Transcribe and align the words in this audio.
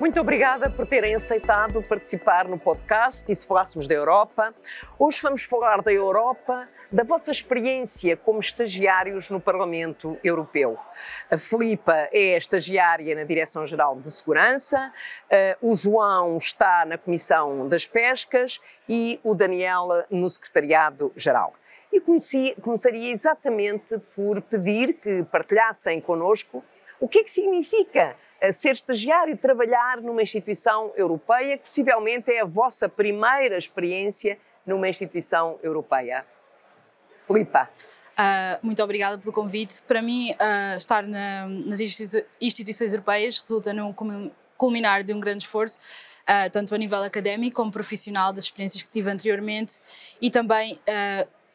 Muito 0.00 0.18
obrigada 0.18 0.70
por 0.70 0.86
terem 0.86 1.14
aceitado 1.14 1.82
participar 1.82 2.48
no 2.48 2.58
podcast 2.58 3.30
E 3.30 3.36
se 3.36 3.46
falássemos 3.46 3.86
da 3.86 3.94
Europa. 3.94 4.54
Hoje 4.98 5.20
vamos 5.20 5.42
falar 5.42 5.82
da 5.82 5.92
Europa, 5.92 6.66
da 6.90 7.04
vossa 7.04 7.30
experiência 7.30 8.16
como 8.16 8.40
estagiários 8.40 9.28
no 9.28 9.38
Parlamento 9.38 10.16
Europeu. 10.24 10.78
A 11.30 11.36
Filipa 11.36 12.08
é 12.12 12.34
estagiária 12.34 13.14
na 13.14 13.24
Direção-Geral 13.24 14.00
de 14.00 14.10
Segurança, 14.10 14.90
eh, 15.28 15.58
o 15.60 15.74
João 15.74 16.38
está 16.38 16.86
na 16.86 16.96
Comissão 16.96 17.68
das 17.68 17.86
Pescas 17.86 18.58
e 18.88 19.20
o 19.22 19.34
Daniel 19.34 20.06
no 20.10 20.30
Secretariado-Geral. 20.30 21.52
E 21.92 22.00
comecei, 22.00 22.54
começaria 22.62 23.10
exatamente 23.10 23.98
por 24.16 24.40
pedir 24.40 24.94
que 24.94 25.24
partilhassem 25.24 26.00
connosco 26.00 26.64
o 27.00 27.08
que 27.08 27.20
é 27.20 27.24
que 27.24 27.30
significa 27.30 28.16
ser 28.52 28.72
estagiário, 28.72 29.36
trabalhar 29.36 30.00
numa 30.00 30.22
instituição 30.22 30.92
europeia, 30.96 31.58
que 31.58 31.64
possivelmente 31.64 32.30
é 32.30 32.40
a 32.40 32.44
vossa 32.44 32.88
primeira 32.88 33.56
experiência 33.56 34.38
numa 34.66 34.88
instituição 34.88 35.58
europeia. 35.62 36.24
Filipa. 37.26 37.68
Uh, 38.20 38.58
muito 38.62 38.82
obrigada 38.82 39.16
pelo 39.18 39.32
convite. 39.32 39.82
Para 39.82 40.02
mim, 40.02 40.32
uh, 40.32 40.76
estar 40.76 41.02
na, 41.02 41.46
nas 41.46 41.80
institui 41.80 42.24
instituições 42.40 42.92
europeias 42.92 43.38
resulta 43.38 43.72
num 43.72 43.94
culminar 44.56 45.02
de 45.02 45.14
um 45.14 45.20
grande 45.20 45.44
esforço, 45.44 45.78
uh, 45.78 46.50
tanto 46.50 46.74
a 46.74 46.78
nível 46.78 47.02
académico 47.02 47.56
como 47.56 47.70
profissional, 47.70 48.32
das 48.32 48.44
experiências 48.44 48.82
que 48.82 48.90
tive 48.90 49.10
anteriormente 49.10 49.80
e 50.20 50.30
também 50.30 50.78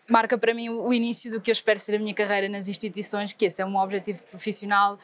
marca 0.10 0.38
para 0.38 0.54
mim 0.54 0.70
o 0.70 0.94
início 0.94 1.32
do 1.32 1.42
que 1.42 1.50
eu 1.50 1.54
espero 1.54 1.80
ser 1.80 1.96
a 1.96 2.00
minha 2.00 2.14
carreira 2.14 2.48
nas 2.48 2.68
instituições, 2.68 3.34
que 3.34 3.46
esse 3.46 3.62
é 3.62 3.66
um 3.66 3.78
objetivo 3.78 4.24
profissional, 4.24 5.00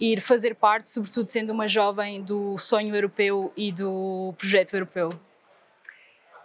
ir 0.00 0.20
fazer 0.20 0.54
parte, 0.54 0.90
sobretudo 0.90 1.26
sendo 1.26 1.52
uma 1.52 1.66
jovem, 1.66 2.22
do 2.22 2.56
sonho 2.58 2.94
europeu 2.94 3.52
e 3.56 3.72
do 3.72 4.34
projeto 4.38 4.74
europeu. 4.74 5.08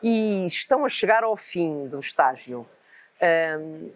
E 0.01 0.45
estão 0.45 0.85
a 0.85 0.89
chegar 0.89 1.23
ao 1.23 1.35
fim 1.35 1.87
do 1.87 1.99
estágio. 1.99 2.65
Hum, 3.21 3.91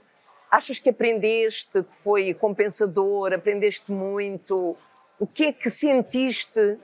achas 0.52 0.77
que 0.77 0.89
aprendeste, 0.89 1.81
que 1.83 1.95
foi 1.95 2.33
compensador, 2.33 3.33
aprendeste 3.33 3.92
muito? 3.92 4.75
O 5.17 5.25
que 5.25 5.45
é 5.45 5.53
que 5.53 5.70
sentiste 5.70 6.77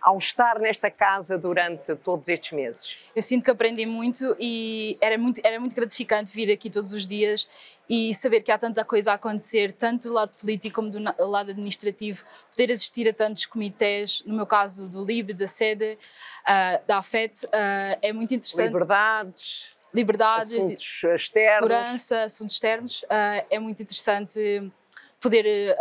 ao 0.00 0.18
estar 0.18 0.58
nesta 0.58 0.90
casa 0.90 1.38
durante 1.38 1.94
todos 1.96 2.28
estes 2.28 2.52
meses? 2.52 2.96
Eu 3.14 3.22
sinto 3.22 3.44
que 3.44 3.50
aprendi 3.50 3.86
muito 3.86 4.36
e 4.38 4.96
era 5.00 5.18
muito, 5.18 5.40
era 5.44 5.58
muito 5.58 5.74
gratificante 5.74 6.32
vir 6.32 6.50
aqui 6.50 6.70
todos 6.70 6.92
os 6.92 7.06
dias 7.06 7.48
e 7.88 8.14
saber 8.14 8.42
que 8.42 8.52
há 8.52 8.58
tanta 8.58 8.84
coisa 8.84 9.12
a 9.12 9.14
acontecer, 9.14 9.72
tanto 9.72 10.08
do 10.08 10.14
lado 10.14 10.32
político 10.38 10.76
como 10.76 10.90
do 10.90 11.00
lado 11.26 11.50
administrativo, 11.50 12.22
poder 12.50 12.70
assistir 12.70 13.08
a 13.08 13.14
tantos 13.14 13.46
comitês, 13.46 14.22
no 14.26 14.34
meu 14.34 14.46
caso 14.46 14.86
do 14.88 15.04
LIB, 15.04 15.32
da 15.32 15.46
SEDE, 15.46 15.98
uh, 16.42 16.86
da 16.86 16.98
AFET, 16.98 17.46
uh, 17.46 17.98
é 18.02 18.12
muito 18.12 18.34
interessante. 18.34 18.66
Liberdades. 18.66 19.76
Liberdades, 19.94 20.54
assuntos 20.54 21.04
externos. 21.14 21.52
segurança, 21.54 22.22
assuntos 22.22 22.54
externos. 22.56 23.02
Uh, 23.04 23.46
é 23.48 23.58
muito 23.58 23.82
interessante 23.82 24.70
poder 25.18 25.76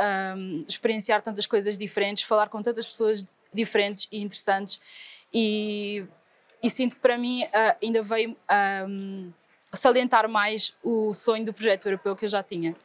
experienciar 0.67 1.21
tantas 1.21 1.45
coisas 1.45 1.77
diferentes, 1.77 2.23
falar 2.23 2.49
com 2.49 2.59
tantas 2.59 2.87
pessoas 2.87 3.23
diferentes 3.57 4.07
e 4.11 4.21
interessantes 4.21 4.79
e, 5.33 6.05
e 6.63 6.69
sinto 6.69 6.95
que 6.95 7.01
para 7.01 7.17
mim 7.17 7.43
uh, 7.43 7.75
ainda 7.83 8.01
veio 8.01 8.37
um, 8.87 9.31
salientar 9.73 10.29
mais 10.29 10.73
o 10.83 11.13
sonho 11.13 11.45
do 11.45 11.53
projeto 11.53 11.85
europeu 11.87 12.15
que 12.15 12.25
eu 12.25 12.29
já 12.29 12.41
tinha. 12.41 12.75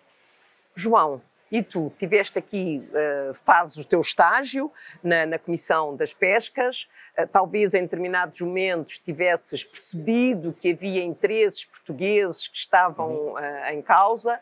João, 0.75 1.23
e 1.51 1.63
tu 1.63 1.93
tiveste 1.97 2.39
aqui, 2.39 2.83
uh, 2.89 3.35
fazes 3.35 3.85
o 3.85 3.87
teu 3.87 4.01
estágio 4.01 4.73
na, 5.03 5.27
na 5.27 5.39
Comissão 5.39 5.95
das 5.95 6.15
Pescas, 6.15 6.89
uh, 7.19 7.27
talvez 7.31 7.75
em 7.75 7.83
determinados 7.83 8.41
momentos 8.41 8.99
tivesses 8.99 9.63
percebido 9.63 10.55
que 10.59 10.73
havia 10.73 11.05
interesses 11.05 11.65
portugueses 11.67 12.49
que 12.49 12.57
estavam 12.57 13.35
uh, 13.35 13.39
em 13.71 13.83
causa. 13.83 14.41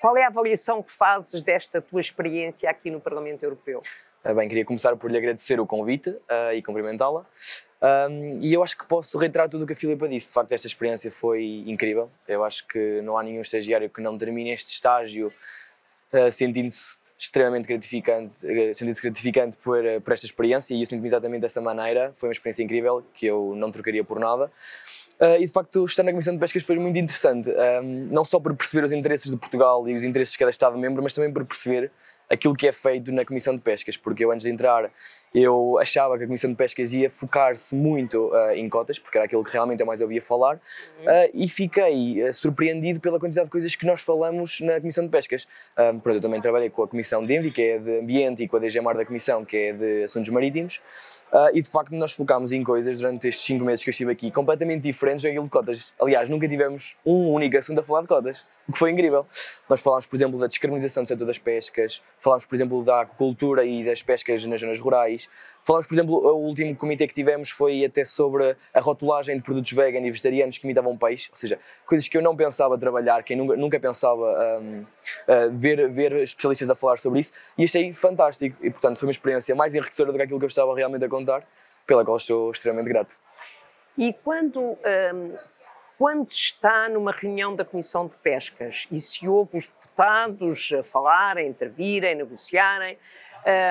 Qual 0.00 0.16
é 0.16 0.24
a 0.24 0.28
avaliação 0.28 0.82
que 0.82 0.92
fazes 0.92 1.42
desta 1.42 1.80
tua 1.80 2.00
experiência 2.00 2.70
aqui 2.70 2.90
no 2.90 3.00
Parlamento 3.00 3.42
Europeu? 3.42 3.82
Ah, 4.24 4.32
bem, 4.32 4.48
queria 4.48 4.64
começar 4.64 4.94
por 4.96 5.10
lhe 5.10 5.18
agradecer 5.18 5.58
o 5.58 5.66
convite 5.66 6.10
uh, 6.10 6.54
e 6.54 6.62
cumprimentá-la. 6.62 7.26
Um, 7.82 8.38
e 8.40 8.54
eu 8.54 8.62
acho 8.62 8.78
que 8.78 8.86
posso 8.86 9.18
reiterar 9.18 9.48
tudo 9.48 9.64
o 9.64 9.66
que 9.66 9.72
a 9.72 9.76
Filipa 9.76 10.08
disse. 10.08 10.28
De 10.28 10.32
facto, 10.32 10.52
esta 10.52 10.68
experiência 10.68 11.10
foi 11.10 11.64
incrível. 11.66 12.08
Eu 12.28 12.44
acho 12.44 12.64
que 12.68 13.00
não 13.02 13.18
há 13.18 13.22
nenhum 13.24 13.40
estagiário 13.40 13.90
que 13.90 14.00
não 14.00 14.16
termine 14.16 14.50
este 14.50 14.74
estágio 14.74 15.32
uh, 16.12 16.30
sentindo-se 16.30 17.00
extremamente 17.18 17.66
gratificante, 17.66 18.46
uh, 18.46 18.72
sentindo-se 18.72 19.02
gratificante 19.02 19.56
por, 19.56 19.82
por 20.04 20.12
esta 20.12 20.26
experiência 20.26 20.72
e 20.72 20.82
eu 20.82 20.86
sinto-me 20.86 21.08
exatamente 21.08 21.40
dessa 21.40 21.60
maneira. 21.60 22.12
Foi 22.14 22.28
uma 22.28 22.32
experiência 22.32 22.62
incrível 22.62 23.04
que 23.12 23.26
eu 23.26 23.54
não 23.56 23.72
trocaria 23.72 24.04
por 24.04 24.20
nada. 24.20 24.52
Uh, 25.20 25.40
e 25.40 25.46
de 25.46 25.52
facto, 25.52 25.84
estar 25.84 26.04
na 26.04 26.12
Comissão 26.12 26.32
de 26.32 26.38
Pescas 26.38 26.62
foi 26.62 26.78
muito 26.78 26.96
interessante, 26.96 27.50
um, 27.50 28.06
não 28.08 28.24
só 28.24 28.38
por 28.38 28.54
perceber 28.54 28.84
os 28.84 28.92
interesses 28.92 29.28
de 29.28 29.36
Portugal 29.36 29.88
e 29.88 29.94
os 29.94 30.04
interesses 30.04 30.32
de 30.32 30.38
cada 30.38 30.50
Estado-membro, 30.52 31.02
mas 31.02 31.12
também 31.12 31.32
por 31.32 31.44
perceber 31.44 31.90
aquilo 32.32 32.54
que 32.54 32.66
é 32.66 32.72
feito 32.72 33.12
na 33.12 33.24
Comissão 33.24 33.54
de 33.54 33.60
Pescas, 33.60 33.96
porque 33.96 34.24
eu 34.24 34.32
antes 34.32 34.44
de 34.44 34.50
entrar 34.50 34.90
eu 35.34 35.78
achava 35.78 36.18
que 36.18 36.24
a 36.24 36.26
Comissão 36.26 36.50
de 36.50 36.56
Pescas 36.56 36.92
ia 36.92 37.08
focar-se 37.08 37.74
muito 37.74 38.28
uh, 38.28 38.50
em 38.50 38.68
cotas, 38.68 38.98
porque 38.98 39.16
era 39.16 39.24
aquilo 39.24 39.42
que 39.42 39.52
realmente 39.52 39.80
eu 39.80 39.86
mais 39.86 40.00
ouvia 40.00 40.20
falar, 40.20 40.56
uh, 40.56 41.30
e 41.32 41.48
fiquei 41.48 42.22
uh, 42.22 42.34
surpreendido 42.34 43.00
pela 43.00 43.18
quantidade 43.18 43.46
de 43.46 43.50
coisas 43.50 43.74
que 43.74 43.86
nós 43.86 44.02
falamos 44.02 44.60
na 44.60 44.78
Comissão 44.78 45.04
de 45.04 45.10
Pescas. 45.10 45.48
pronto, 45.74 46.16
eu 46.16 46.20
também 46.20 46.40
trabalhei 46.40 46.68
com 46.68 46.82
a 46.82 46.88
Comissão 46.88 47.24
de 47.24 47.34
Envi, 47.34 47.50
que 47.50 47.62
é 47.62 47.78
de 47.78 48.00
Ambiente, 48.00 48.42
e 48.42 48.48
com 48.48 48.56
a 48.56 48.60
DGMAR 48.60 48.96
da 48.96 49.06
Comissão, 49.06 49.44
que 49.44 49.56
é 49.56 49.72
de 49.72 50.04
Assuntos 50.04 50.28
Marítimos, 50.28 50.80
e 51.54 51.62
de 51.62 51.68
facto 51.68 51.92
nós 51.92 52.12
focámos 52.12 52.52
em 52.52 52.62
coisas 52.62 52.98
durante 52.98 53.28
estes 53.28 53.44
5 53.46 53.64
meses 53.64 53.82
que 53.82 53.88
eu 53.88 53.92
estive 53.92 54.12
aqui, 54.12 54.30
completamente 54.30 54.82
diferentes 54.82 55.22
daquilo 55.22 55.44
de 55.44 55.50
cotas. 55.50 55.94
Aliás, 55.98 56.28
nunca 56.28 56.46
tivemos 56.46 56.96
um 57.06 57.32
único 57.32 57.56
assunto 57.56 57.80
a 57.80 57.82
falar 57.82 58.02
de 58.02 58.08
cotas, 58.08 58.44
o 58.68 58.72
que 58.72 58.78
foi 58.78 58.90
incrível. 58.90 59.26
Nós 59.68 59.80
falámos, 59.80 60.06
por 60.06 60.16
exemplo, 60.16 60.38
da 60.38 60.46
descarbonização 60.46 61.02
do 61.02 61.06
setor 61.06 61.24
das 61.26 61.38
pescas, 61.38 62.02
falámos, 62.20 62.44
por 62.44 62.54
exemplo, 62.54 62.84
da 62.84 63.00
aquacultura 63.00 63.64
e 63.64 63.82
das 63.84 64.02
pescas 64.02 64.44
nas 64.46 64.60
zonas 64.60 64.78
rurais, 64.78 65.21
Falamos, 65.64 65.86
por 65.86 65.94
exemplo, 65.94 66.14
o 66.14 66.38
último 66.38 66.74
comitê 66.74 67.06
que 67.06 67.14
tivemos 67.14 67.50
foi 67.50 67.84
até 67.84 68.04
sobre 68.04 68.56
a 68.74 68.80
rotulagem 68.80 69.36
de 69.36 69.42
produtos 69.42 69.70
vegan 69.72 70.00
e 70.00 70.10
vegetarianos 70.10 70.58
que 70.58 70.66
imitavam 70.66 70.98
peixe, 70.98 71.30
ou 71.30 71.36
seja, 71.36 71.58
coisas 71.86 72.08
que 72.08 72.18
eu 72.18 72.22
não 72.22 72.36
pensava 72.36 72.76
trabalhar, 72.76 73.22
que 73.22 73.34
eu 73.34 73.36
nunca, 73.36 73.56
nunca 73.56 73.80
pensava 73.80 74.60
um, 74.60 74.80
uh, 74.82 74.86
ver, 75.52 75.88
ver 75.88 76.12
especialistas 76.16 76.68
a 76.68 76.74
falar 76.74 76.98
sobre 76.98 77.20
isso, 77.20 77.32
e 77.56 77.62
achei 77.62 77.92
fantástico. 77.92 78.56
E, 78.60 78.70
portanto, 78.70 78.98
foi 78.98 79.06
uma 79.06 79.12
experiência 79.12 79.54
mais 79.54 79.72
enriquecedora 79.74 80.12
do 80.12 80.18
que 80.18 80.24
aquilo 80.24 80.40
que 80.40 80.44
eu 80.44 80.48
estava 80.48 80.74
realmente 80.74 81.04
a 81.04 81.08
contar, 81.08 81.46
pela 81.86 82.04
qual 82.04 82.16
estou 82.16 82.50
extremamente 82.50 82.88
grato. 82.88 83.16
E 83.96 84.12
quando, 84.12 84.60
um, 84.60 85.30
quando 85.96 86.28
está 86.28 86.88
numa 86.88 87.12
reunião 87.12 87.54
da 87.54 87.64
Comissão 87.64 88.08
de 88.08 88.16
Pescas 88.16 88.88
e 88.90 89.00
se 89.00 89.28
ouve 89.28 89.58
os 89.58 89.66
deputados 89.66 90.72
a 90.76 90.82
falarem, 90.82 91.46
intervirem, 91.46 92.16
negociarem, 92.16 92.98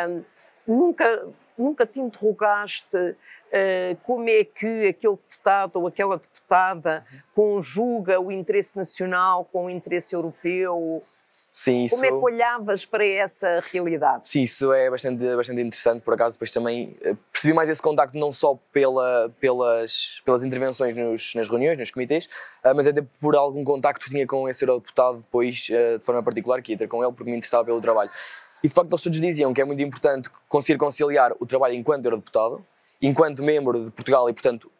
um, 0.07 0.23
nunca 0.67 1.27
nunca 1.57 1.85
te 1.85 1.99
interrogaste 1.99 2.97
uh, 2.97 3.95
como 4.03 4.29
é 4.29 4.43
que 4.43 4.87
aquele 4.87 5.15
deputado 5.15 5.75
ou 5.77 5.87
aquela 5.87 6.17
deputada 6.17 7.05
conjuga 7.33 8.19
o 8.19 8.31
interesse 8.31 8.75
nacional 8.75 9.45
com 9.45 9.65
o 9.65 9.69
interesse 9.69 10.15
europeu? 10.15 11.03
Sim, 11.51 11.83
isso... 11.83 11.95
Como 11.95 12.05
é 12.05 12.07
que 12.07 12.13
olhavas 12.15 12.85
para 12.85 13.05
essa 13.05 13.61
realidade? 13.73 14.25
Sim, 14.25 14.43
isso 14.43 14.71
é 14.71 14.89
bastante, 14.89 15.35
bastante 15.35 15.59
interessante, 15.59 16.01
por 16.01 16.13
acaso, 16.13 16.37
depois 16.37 16.53
também 16.53 16.95
eh, 17.01 17.13
percebi 17.29 17.53
mais 17.53 17.67
esse 17.67 17.81
contacto 17.81 18.17
não 18.17 18.31
só 18.31 18.57
pela, 18.71 19.29
pelas, 19.37 20.21
pelas 20.23 20.43
intervenções 20.45 20.95
nos, 20.95 21.35
nas 21.35 21.49
reuniões, 21.49 21.77
nos 21.77 21.91
comitês, 21.91 22.29
eh, 22.63 22.73
mas 22.73 22.87
até 22.87 23.01
por 23.19 23.35
algum 23.35 23.65
contacto 23.65 24.05
que 24.05 24.11
tinha 24.11 24.25
com 24.25 24.47
esse 24.47 24.63
eurodeputado 24.63 25.17
depois, 25.17 25.57
de 25.57 25.99
forma 26.05 26.23
particular, 26.23 26.61
que 26.61 26.71
ia 26.71 26.77
ter 26.77 26.87
com 26.87 27.03
ele, 27.03 27.11
porque 27.11 27.29
me 27.29 27.35
interessava 27.35 27.65
pelo 27.65 27.81
trabalho. 27.81 28.09
E 28.63 28.67
de 28.67 28.73
facto 28.73 28.91
eles 28.91 29.01
todos 29.01 29.19
diziam 29.19 29.53
que 29.53 29.61
é 29.61 29.65
muito 29.65 29.81
importante 29.81 30.29
conseguir 30.47 30.77
conciliar 30.77 31.33
o 31.39 31.45
trabalho 31.45 31.73
enquanto 31.73 32.05
eurodeputado, 32.05 32.63
enquanto 33.01 33.41
membro 33.43 33.83
de 33.83 33.91
Portugal 33.91 34.29
e, 34.29 34.33
portanto, 34.33 34.71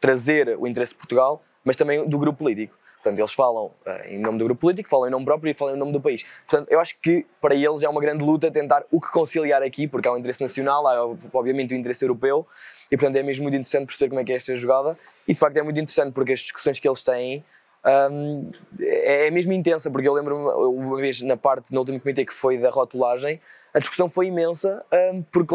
trazer 0.00 0.56
o 0.58 0.66
interesse 0.66 0.92
de 0.92 0.98
Portugal, 0.98 1.42
mas 1.64 1.76
também 1.76 2.06
do 2.06 2.18
grupo 2.18 2.40
político. 2.40 2.76
Portanto, 3.02 3.18
eles 3.18 3.32
falam 3.32 3.66
uh, 3.66 4.06
em 4.06 4.20
nome 4.20 4.38
do 4.38 4.44
grupo 4.44 4.60
político, 4.60 4.88
falam 4.88 5.08
em 5.08 5.10
nome 5.10 5.24
próprio 5.24 5.50
e 5.50 5.54
falam 5.54 5.74
em 5.74 5.78
nome 5.78 5.90
do 5.90 6.00
país. 6.00 6.24
Portanto, 6.46 6.70
eu 6.70 6.78
acho 6.78 6.96
que 7.00 7.26
para 7.40 7.52
eles 7.52 7.82
é 7.82 7.88
uma 7.88 8.00
grande 8.00 8.24
luta 8.24 8.48
tentar 8.48 8.84
o 8.92 9.00
que 9.00 9.10
conciliar 9.10 9.60
aqui, 9.60 9.88
porque 9.88 10.06
há 10.06 10.12
o 10.12 10.18
interesse 10.18 10.40
nacional, 10.40 10.86
há 10.86 11.04
obviamente 11.32 11.74
o 11.74 11.76
interesse 11.76 12.04
europeu, 12.04 12.46
e 12.92 12.96
portanto 12.96 13.16
é 13.16 13.22
mesmo 13.24 13.42
muito 13.42 13.54
interessante 13.54 13.86
perceber 13.86 14.08
como 14.10 14.20
é 14.20 14.24
que 14.24 14.32
é 14.32 14.36
esta 14.36 14.54
jogada. 14.54 14.96
E 15.26 15.32
de 15.32 15.38
facto 15.38 15.56
é 15.56 15.62
muito 15.62 15.80
interessante 15.80 16.12
porque 16.12 16.32
as 16.32 16.40
discussões 16.40 16.78
que 16.78 16.88
eles 16.88 17.02
têm 17.02 17.44
um, 17.84 18.50
é, 18.80 19.26
é 19.26 19.30
mesmo 19.30 19.52
intensa, 19.52 19.90
porque 19.90 20.08
eu 20.08 20.12
lembro-me 20.12 20.42
uma 20.42 20.96
vez 20.96 21.20
na 21.22 21.36
parte, 21.36 21.72
no 21.72 21.80
último 21.80 22.00
comitê 22.00 22.24
que 22.24 22.32
foi 22.32 22.58
da 22.58 22.70
rotulagem, 22.70 23.40
a 23.74 23.78
discussão 23.78 24.08
foi 24.08 24.26
imensa, 24.26 24.84
um, 25.12 25.22
porque 25.22 25.54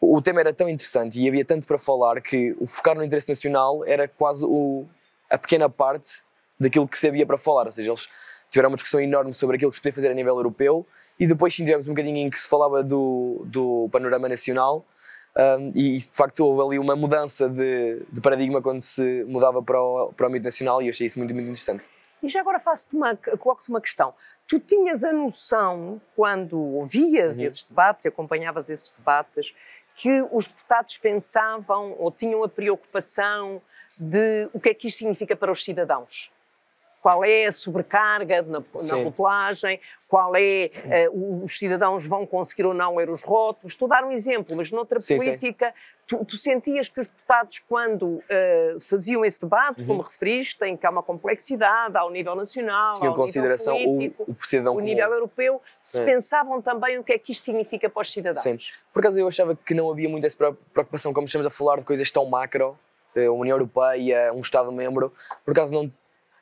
o 0.00 0.20
tema 0.20 0.40
era 0.40 0.52
tão 0.52 0.68
interessante 0.68 1.20
e 1.20 1.28
havia 1.28 1.44
tanto 1.44 1.66
para 1.66 1.78
falar 1.78 2.20
que 2.20 2.56
o 2.60 2.66
focar 2.66 2.94
no 2.94 3.04
interesse 3.04 3.28
nacional 3.28 3.84
era 3.86 4.08
quase 4.08 4.44
o, 4.44 4.86
a 5.30 5.38
pequena 5.38 5.68
parte 5.68 6.22
daquilo 6.58 6.88
que 6.88 6.98
se 6.98 7.08
havia 7.08 7.26
para 7.26 7.38
falar, 7.38 7.66
ou 7.66 7.72
seja, 7.72 7.90
eles 7.90 8.08
tiveram 8.50 8.70
uma 8.70 8.76
discussão 8.76 9.00
enorme 9.00 9.32
sobre 9.32 9.56
aquilo 9.56 9.70
que 9.70 9.76
se 9.76 9.82
podia 9.82 9.94
fazer 9.94 10.10
a 10.10 10.14
nível 10.14 10.36
europeu 10.36 10.86
e 11.18 11.26
depois 11.26 11.54
sim 11.54 11.64
tivemos 11.64 11.86
um 11.86 11.92
bocadinho 11.92 12.18
em 12.18 12.30
que 12.30 12.38
se 12.38 12.48
falava 12.48 12.82
do, 12.82 13.42
do 13.46 13.88
panorama 13.90 14.28
nacional 14.28 14.84
um, 15.36 15.72
e 15.74 15.98
de 15.98 16.08
facto 16.12 16.40
houve 16.40 16.62
ali 16.62 16.78
uma 16.78 16.96
mudança 16.96 17.48
de, 17.48 18.02
de, 18.10 18.20
paradigma 18.22 18.62
quando 18.62 18.80
se 18.80 19.22
mudava 19.28 19.62
para 19.62 19.78
o, 19.80 20.12
para 20.12 20.24
o 20.24 20.28
âmbito 20.30 20.46
nacional 20.46 20.80
e 20.80 20.86
eu 20.86 20.90
achei 20.90 21.06
isso 21.06 21.18
muito, 21.18 21.34
muito 21.34 21.46
interessante. 21.46 21.86
E 22.22 22.28
já 22.28 22.40
agora 22.40 22.58
faço-te 22.58 22.96
uma, 22.96 23.14
coloco-te 23.14 23.68
uma 23.68 23.80
questão. 23.80 24.14
Tu 24.46 24.58
tinhas 24.58 25.04
a 25.04 25.12
noção, 25.12 26.00
quando 26.14 26.58
ouvias 26.58 27.38
uhum. 27.38 27.44
esses 27.44 27.64
debates, 27.64 28.06
acompanhavas 28.06 28.70
esses 28.70 28.94
debates, 28.94 29.54
que 29.94 30.22
os 30.32 30.46
deputados 30.46 30.96
pensavam 30.96 31.94
ou 31.98 32.10
tinham 32.10 32.42
a 32.42 32.48
preocupação 32.48 33.60
de 33.98 34.48
o 34.52 34.60
que 34.60 34.70
é 34.70 34.74
que 34.74 34.88
isto 34.88 34.98
significa 34.98 35.36
para 35.36 35.52
os 35.52 35.62
cidadãos? 35.62 36.30
Qual 37.06 37.24
é 37.24 37.46
a 37.46 37.52
sobrecarga 37.52 38.42
na, 38.42 38.58
na 38.58 38.96
rotulagem, 38.96 39.78
qual 40.08 40.34
é, 40.34 40.72
uh, 41.08 41.44
os 41.44 41.56
cidadãos 41.56 42.04
vão 42.04 42.26
conseguir 42.26 42.66
ou 42.66 42.74
não 42.74 42.96
ler 42.96 43.08
os 43.08 43.22
rótulos. 43.22 43.74
Estou 43.74 43.86
a 43.86 44.00
dar 44.00 44.04
um 44.04 44.10
exemplo, 44.10 44.56
mas 44.56 44.72
noutra 44.72 44.98
sim, 44.98 45.16
política, 45.16 45.68
sim. 45.68 45.96
Tu, 46.04 46.24
tu, 46.24 46.36
sentias 46.36 46.88
que 46.88 46.98
os 46.98 47.06
deputados, 47.06 47.60
quando 47.60 48.06
uh, 48.06 48.80
faziam 48.80 49.24
esse 49.24 49.40
debate, 49.40 49.82
uhum. 49.82 49.86
como 49.86 50.02
referiste, 50.02 50.64
em 50.64 50.76
que 50.76 50.84
há 50.84 50.90
uma 50.90 51.02
complexidade 51.02 51.96
ao 51.96 52.10
nível 52.10 52.34
nacional, 52.34 52.94
Tinha 52.94 53.10
ao 53.10 53.14
consideração 53.14 53.78
nível 53.78 53.94
político, 53.94 54.24
o, 54.26 54.32
o, 54.32 54.44
cidadão 54.44 54.74
o 54.74 54.80
nível 54.80 55.12
europeu, 55.12 55.62
se 55.80 56.00
é. 56.00 56.04
pensavam 56.04 56.60
também 56.60 56.98
o 56.98 57.04
que 57.04 57.12
é 57.12 57.18
que 57.20 57.30
isto 57.30 57.44
significa 57.44 57.88
para 57.88 58.02
os 58.02 58.12
cidadãos. 58.12 58.42
Sim. 58.42 58.58
Por 58.92 58.98
acaso 58.98 59.20
eu 59.20 59.28
achava 59.28 59.54
que 59.54 59.74
não 59.74 59.88
havia 59.92 60.08
muita 60.08 60.26
preocupação, 60.72 61.12
como 61.12 61.26
estamos 61.26 61.46
a 61.46 61.50
falar 61.50 61.78
de 61.78 61.84
coisas 61.84 62.10
tão 62.10 62.26
macro, 62.26 62.76
eh, 63.14 63.26
a 63.26 63.32
União 63.32 63.54
Europeia, 63.54 64.32
um 64.32 64.40
Estado-membro, 64.40 65.12
por 65.44 65.52
acaso 65.52 65.72
não 65.72 65.88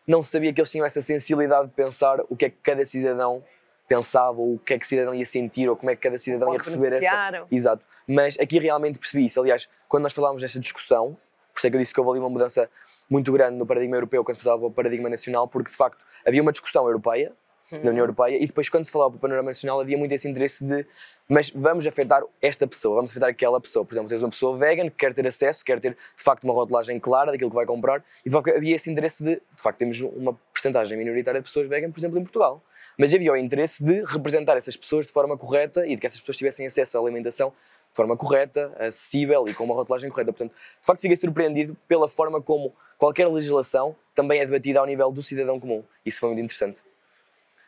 não 0.07 0.23
sabia 0.23 0.53
que 0.53 0.61
eles 0.61 0.71
tinham 0.71 0.85
essa 0.85 1.01
sensibilidade 1.01 1.69
de 1.69 1.75
pensar 1.75 2.21
o 2.29 2.37
que 2.37 2.47
é 2.47 2.51
que 2.51 2.57
cada 2.63 2.85
cidadão 2.85 3.43
pensava, 3.89 4.41
ou 4.41 4.55
o 4.55 4.59
que 4.59 4.75
é 4.75 4.79
que 4.79 4.85
o 4.85 4.89
cidadão 4.89 5.15
ia 5.15 5.27
sentir, 5.27 5.69
ou 5.69 5.77
como 5.77 5.91
é 5.91 5.97
que 5.97 6.03
cada 6.03 6.19
cidadão 6.19 6.53
ia 6.53 6.59
receber 6.59 6.87
essa. 6.89 7.47
Exato. 7.51 7.87
Mas 8.07 8.39
aqui 8.39 8.59
realmente 8.59 8.99
percebi 8.99 9.25
isso. 9.25 9.41
Aliás, 9.41 9.69
quando 9.89 10.05
nós 10.05 10.13
falámos 10.13 10.43
desta 10.43 10.59
discussão, 10.59 11.17
por 11.53 11.59
isso 11.59 11.67
é 11.67 11.71
que 11.71 11.77
eu 11.77 11.81
disse 11.81 11.95
que 11.95 12.01
houve 12.01 12.13
ali 12.13 12.21
uma 12.21 12.31
mudança 12.31 12.69
muito 13.09 13.31
grande 13.33 13.57
no 13.57 13.67
paradigma 13.67 13.97
europeu 13.97 14.25
quando 14.25 14.37
se 14.37 14.41
passava 14.43 14.59
para 14.59 14.69
o 14.69 14.73
paradigma 14.73 15.09
nacional, 15.09 15.47
porque 15.47 15.71
de 15.71 15.77
facto 15.77 16.05
havia 16.27 16.43
uma 16.43 16.53
discussão 16.53 16.87
europeia 16.87 17.33
na 17.73 17.91
União 17.91 18.03
Europeia, 18.03 18.37
e 18.37 18.47
depois, 18.47 18.69
quando 18.69 18.85
se 18.85 18.93
falava 18.93 19.11
para 19.11 19.19
o 19.19 19.21
panorama 19.21 19.51
nacional, 19.51 19.81
havia 19.81 19.97
muito 19.97 20.13
esse 20.13 20.29
interesse 20.29 20.65
de 20.65 20.87
mas 21.29 21.51
vamos 21.51 21.87
afetar 21.87 22.23
esta 22.41 22.67
pessoa, 22.67 22.97
vamos 22.97 23.11
afetar 23.11 23.31
aquela 23.31 23.59
pessoa. 23.61 23.85
Por 23.85 23.95
exemplo, 23.95 24.11
tens 24.11 24.23
uma 24.23 24.29
pessoa 24.29 24.57
vegan 24.59 24.85
que 24.85 24.97
quer 24.97 25.15
ter 25.15 25.27
acesso, 25.27 25.65
quer 25.65 25.81
ter 25.81 25.93
de 25.93 26.23
facto 26.23 26.45
uma 26.45 26.53
rotulagem 26.53 26.99
clara 27.01 27.33
daquilo 27.33 27.49
que 27.49 27.57
vai 27.57 27.65
comprar, 27.65 28.05
e 28.25 28.29
de 28.29 28.35
facto 28.35 28.51
havia 28.51 28.77
esse 28.77 28.91
interesse 28.91 29.25
de, 29.25 29.37
de 29.37 29.63
facto, 29.63 29.79
temos 29.79 30.01
uma 30.01 30.35
porcentagem 30.53 30.99
minoritária 30.99 31.41
de 31.41 31.47
pessoas 31.47 31.69
vegan, 31.69 31.91
por 31.91 31.99
exemplo, 31.99 32.19
em 32.19 32.23
Portugal. 32.23 32.63
Mas 32.99 33.13
havia 33.13 33.33
o 33.33 33.37
interesse 33.37 33.83
de 33.83 34.05
representar 34.05 34.57
essas 34.57 34.77
pessoas 34.77 35.07
de 35.07 35.13
forma 35.13 35.37
correta 35.37 35.87
e 35.87 35.95
de 35.95 36.01
que 36.01 36.07
essas 36.07 36.21
pessoas 36.21 36.37
tivessem 36.37 36.67
acesso 36.67 36.97
à 36.97 37.01
alimentação 37.01 37.51
de 37.51 37.97
forma 37.97 38.17
correta, 38.17 38.73
acessível 38.79 39.49
e 39.49 39.55
com 39.55 39.65
uma 39.65 39.75
rotulagem 39.75 40.11
correta. 40.11 40.33
Portanto, 40.33 40.53
de 40.53 40.87
facto, 40.87 41.01
fiquei 41.01 41.17
surpreendido 41.17 41.77
pela 41.89 42.09
forma 42.09 42.41
como 42.43 42.75
qualquer 42.99 43.29
legislação 43.29 43.97
também 44.15 44.41
é 44.41 44.47
debatida 44.47 44.81
ao 44.81 44.87
nível 44.87 45.11
do 45.11 45.23
cidadão 45.23 45.59
comum. 45.59 45.83
Isso 46.05 46.21
foi 46.21 46.29
muito 46.31 46.43
interessante. 46.43 46.83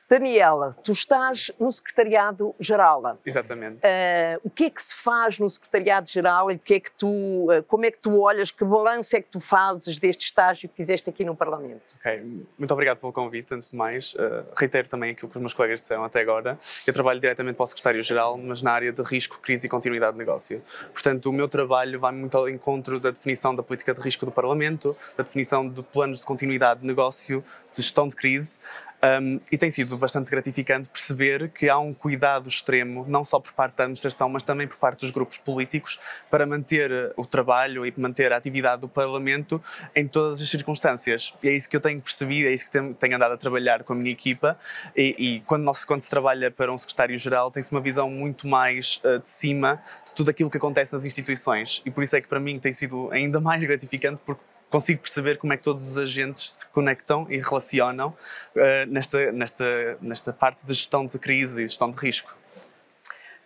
Daniela, 0.09 0.71
tu 0.85 0.93
estás 0.93 1.51
no 1.59 1.71
Secretariado-Geral. 1.71 3.19
Exatamente. 3.27 3.79
Uh, 3.79 4.41
o 4.45 4.51
que 4.51 4.65
é 4.67 4.71
que 4.71 4.81
se 4.81 4.95
faz 4.95 5.41
no 5.41 5.49
Secretariado-Geral 5.49 6.53
e 6.53 6.59
que 6.59 6.75
é 6.75 6.81
que 6.81 6.93
tu, 6.93 7.09
uh, 7.09 7.63
como 7.67 7.87
é 7.87 7.91
que 7.91 7.99
tu 7.99 8.21
olhas, 8.21 8.53
que 8.53 8.65
balanço 8.65 9.17
é 9.17 9.21
que 9.21 9.29
tu 9.29 9.41
fazes 9.41 9.99
deste 9.99 10.27
estágio 10.27 10.69
que 10.69 10.77
fizeste 10.77 11.11
aqui 11.11 11.25
no 11.25 11.35
Parlamento? 11.35 11.83
Ok, 11.99 12.45
muito 12.57 12.73
obrigado 12.73 12.99
pelo 12.99 13.13
convite, 13.13 13.53
antes 13.53 13.73
de 13.73 13.77
mais. 13.77 14.15
Uh, 14.15 14.45
reitero 14.57 14.89
também 14.89 15.11
aquilo 15.11 15.29
que 15.29 15.37
os 15.37 15.41
meus 15.41 15.53
colegas 15.53 15.81
disseram 15.81 16.05
até 16.05 16.21
agora. 16.21 16.57
Eu 16.87 16.93
trabalho 16.93 17.19
diretamente 17.19 17.57
para 17.57 17.65
o 17.65 17.67
Secretário-Geral, 17.67 18.39
mas 18.39 18.63
na 18.63 18.73
área 18.73 18.93
de 18.93 19.03
risco, 19.03 19.41
crise 19.41 19.67
e 19.67 19.71
continuidade 19.71 20.13
de 20.13 20.19
negócio. 20.19 20.63
Portanto, 20.93 21.27
o 21.31 21.33
meu 21.33 21.49
trabalho 21.49 21.99
vai 21.99 22.13
muito 22.13 22.37
ao 22.39 22.49
encontro 22.49 23.01
da 23.01 23.11
definição 23.11 23.57
da 23.57 23.63
política 23.63 23.93
de 23.93 24.01
risco 24.01 24.25
do 24.25 24.31
Parlamento, 24.31 24.97
da 25.17 25.25
definição 25.25 25.69
de 25.69 25.83
planos 25.83 26.21
de 26.21 26.27
continuidade 26.27 26.83
de 26.83 26.87
negócio, 26.87 27.43
de 27.73 27.83
gestão 27.83 28.09
de 28.09 28.15
crise, 28.15 28.59
um, 29.03 29.39
e 29.53 29.59
tem 29.59 29.71
sido 29.71 29.97
bastante 29.97 30.31
gratificante 30.31 30.89
perceber 30.89 31.51
que 31.51 31.69
há 31.69 31.79
um 31.79 31.93
cuidado 31.93 32.49
extremo, 32.49 33.05
não 33.09 33.25
só 33.25 33.39
por 33.39 33.53
parte 33.53 33.77
da 33.77 33.85
administração, 33.85 34.29
mas 34.29 34.43
também 34.43 34.67
por 34.67 34.79
parte 34.79 35.01
dos 35.01 35.11
grupos 35.11 35.39
políticos, 35.39 35.99
para 36.31 36.47
manter 36.47 36.91
uh, 36.91 37.13
o 37.17 37.27
trabalho 37.27 37.85
e 37.87 37.93
manter 37.97 38.33
a 38.33 38.37
atividade 38.37 38.83
do 38.83 38.89
Parlamento 38.89 39.61
em 39.95 40.07
todas 40.07 40.41
as 40.41 40.49
circunstâncias. 40.49 41.35
E 41.43 41.49
é 41.49 41.53
isso 41.53 41.69
que 41.69 41.77
eu 41.77 41.81
tenho 41.81 42.01
percebido, 42.01 42.49
é 42.49 42.53
isso 42.53 42.65
que 42.65 42.71
tenho, 42.71 43.17
andado 43.17 43.33
a 43.33 43.37
trabalhar 43.37 43.85
com 43.85 43.93
a 43.93 43.97
minha 43.97 44.11
equipa. 44.11 44.59
E, 44.97 45.15
e 45.19 45.41
quando, 45.41 45.63
nós, 45.63 45.85
quando 45.85 46.03
se 46.03 46.11
trabalha 46.11 46.51
para 46.51 46.73
um 46.73 46.79
secretário-geral, 46.79 47.51
tem-se 47.51 47.73
uma 47.73 47.81
visão 47.81 48.11
muito 48.11 48.47
mais 48.47 49.01
uh, 49.05 49.19
de 49.19 49.29
cima 49.29 49.81
de 50.05 50.15
tudo 50.15 50.31
aquilo 50.31 50.51
que 50.51 50.57
acontece 50.57 50.95
nas 50.95 51.05
instituições. 51.05 51.83
E 51.85 51.91
por 51.91 52.03
isso 52.03 52.17
é 52.17 52.21
que 52.21 52.29
para 52.29 52.41
mim 52.41 52.59
tem 52.59 52.73
sido 52.73 53.11
ainda 53.11 53.41
mais 53.41 53.63
gratificante, 53.63 54.21
porque 54.25 54.43
consigo 54.71 55.01
perceber 55.01 55.39
como 55.39 55.53
é 55.53 55.57
que 55.57 55.63
todos 55.63 55.89
os 55.91 55.99
agentes 55.99 56.53
se 56.53 56.67
conectam 56.67 57.27
e 57.31 57.39
relacionam 57.39 58.09
uh, 58.11 58.87
nesta, 58.89 59.33
nesta, 59.33 59.99
nesta 60.01 60.33
parte 60.33 60.65
de 60.67 60.75
gestão 60.75 61.07
de 61.07 61.19
crise 61.19 61.63
e 61.63 61.69
gestão 61.69 61.91
de 61.91 61.97
risco. 61.97 62.35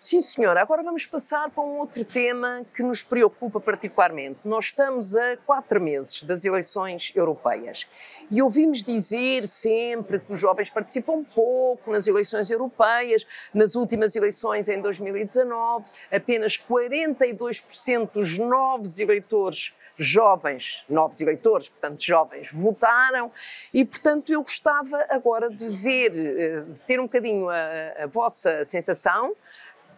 Sim, 0.02 0.22
senhora. 0.22 0.62
Agora 0.62 0.82
vamos 0.82 1.05
passar 1.05 1.50
para 1.50 1.62
um 1.62 1.78
outro 1.78 2.02
tema 2.06 2.64
que 2.75 2.82
nos 2.82 3.02
preocupa 3.02 3.61
particularmente. 3.61 4.49
Nós 4.49 4.64
estamos 4.64 5.14
a 5.14 5.37
quatro 5.44 5.78
meses 5.78 6.22
das 6.22 6.43
eleições 6.46 7.12
europeias 7.14 7.87
e 8.31 8.40
ouvimos 8.40 8.82
dizer 8.82 9.46
sempre 9.46 10.20
que 10.20 10.32
os 10.32 10.40
jovens 10.40 10.70
participam 10.70 11.22
pouco 11.22 11.93
nas 11.93 12.06
eleições 12.06 12.50
europeias. 12.50 13.26
Nas 13.52 13.75
últimas 13.75 14.17
eleições, 14.17 14.70
em 14.70 14.81
2019, 14.81 15.84
apenas 16.11 16.56
42% 16.56 18.11
dos 18.14 18.38
novos 18.38 18.99
eleitores 19.00 19.75
jovens, 20.00 20.82
novos 20.88 21.20
eleitores, 21.20 21.69
portanto 21.69 22.02
jovens, 22.02 22.50
votaram 22.52 23.31
e, 23.73 23.85
portanto, 23.85 24.32
eu 24.32 24.43
gostava 24.43 25.05
agora 25.11 25.50
de 25.50 25.69
ver, 25.69 26.12
eh, 26.17 26.61
de 26.62 26.81
ter 26.81 26.99
um 26.99 27.05
bocadinho 27.05 27.49
a, 27.50 28.05
a 28.05 28.06
vossa 28.06 28.64
sensação, 28.64 29.37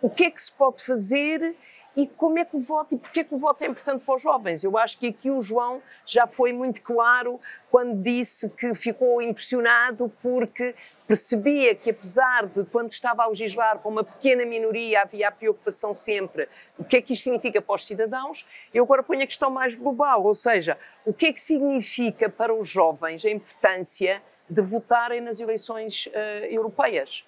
o 0.00 0.11
que 0.11 0.25
é 0.25 0.31
que 0.31 0.43
se 0.43 0.50
pode 0.50 0.83
fazer 0.83 1.55
e 1.97 2.07
como 2.07 2.38
é 2.38 2.45
que 2.45 2.57
o 2.57 2.61
voto 2.61 2.95
e 2.95 2.99
porque 2.99 3.21
é 3.21 3.25
que 3.25 3.35
o 3.35 3.38
voto 3.38 3.62
é 3.62 3.67
importante 3.67 4.05
para 4.05 4.15
os 4.15 4.23
jovens. 4.23 4.65
Eu 4.65 4.76
acho 4.76 4.99
que 4.99 5.09
aqui 5.09 5.31
o 5.31 5.41
João 5.43 5.83
já 6.05 6.26
foi 6.26 6.53
muito 6.53 6.81
claro 6.83 7.41
quando 7.71 8.03
disse 8.03 8.49
que 8.50 8.75
ficou 8.75 9.21
impressionado 9.23 10.11
porque 10.21 10.75
percebia 11.12 11.75
que 11.75 11.90
apesar 11.90 12.47
de 12.47 12.64
quando 12.64 12.90
estava 12.90 13.23
a 13.23 13.26
legislar 13.26 13.81
com 13.81 13.90
uma 13.90 14.02
pequena 14.02 14.47
minoria 14.47 15.02
havia 15.02 15.28
a 15.28 15.31
preocupação 15.31 15.92
sempre 15.92 16.49
o 16.78 16.85
que 16.85 16.97
é 16.97 17.02
que 17.02 17.12
isto 17.12 17.25
significa 17.25 17.61
para 17.61 17.75
os 17.75 17.85
cidadãos, 17.85 18.47
eu 18.73 18.83
agora 18.83 19.02
ponho 19.02 19.23
a 19.23 19.26
questão 19.26 19.50
mais 19.50 19.75
global, 19.75 20.25
ou 20.25 20.33
seja, 20.33 20.78
o 21.04 21.12
que 21.12 21.26
é 21.26 21.33
que 21.35 21.40
significa 21.40 22.31
para 22.31 22.54
os 22.54 22.66
jovens 22.66 23.26
a 23.26 23.31
importância 23.31 24.23
de 24.49 24.62
votarem 24.62 25.21
nas 25.21 25.38
eleições 25.38 26.07
uh, 26.07 26.47
europeias? 26.47 27.26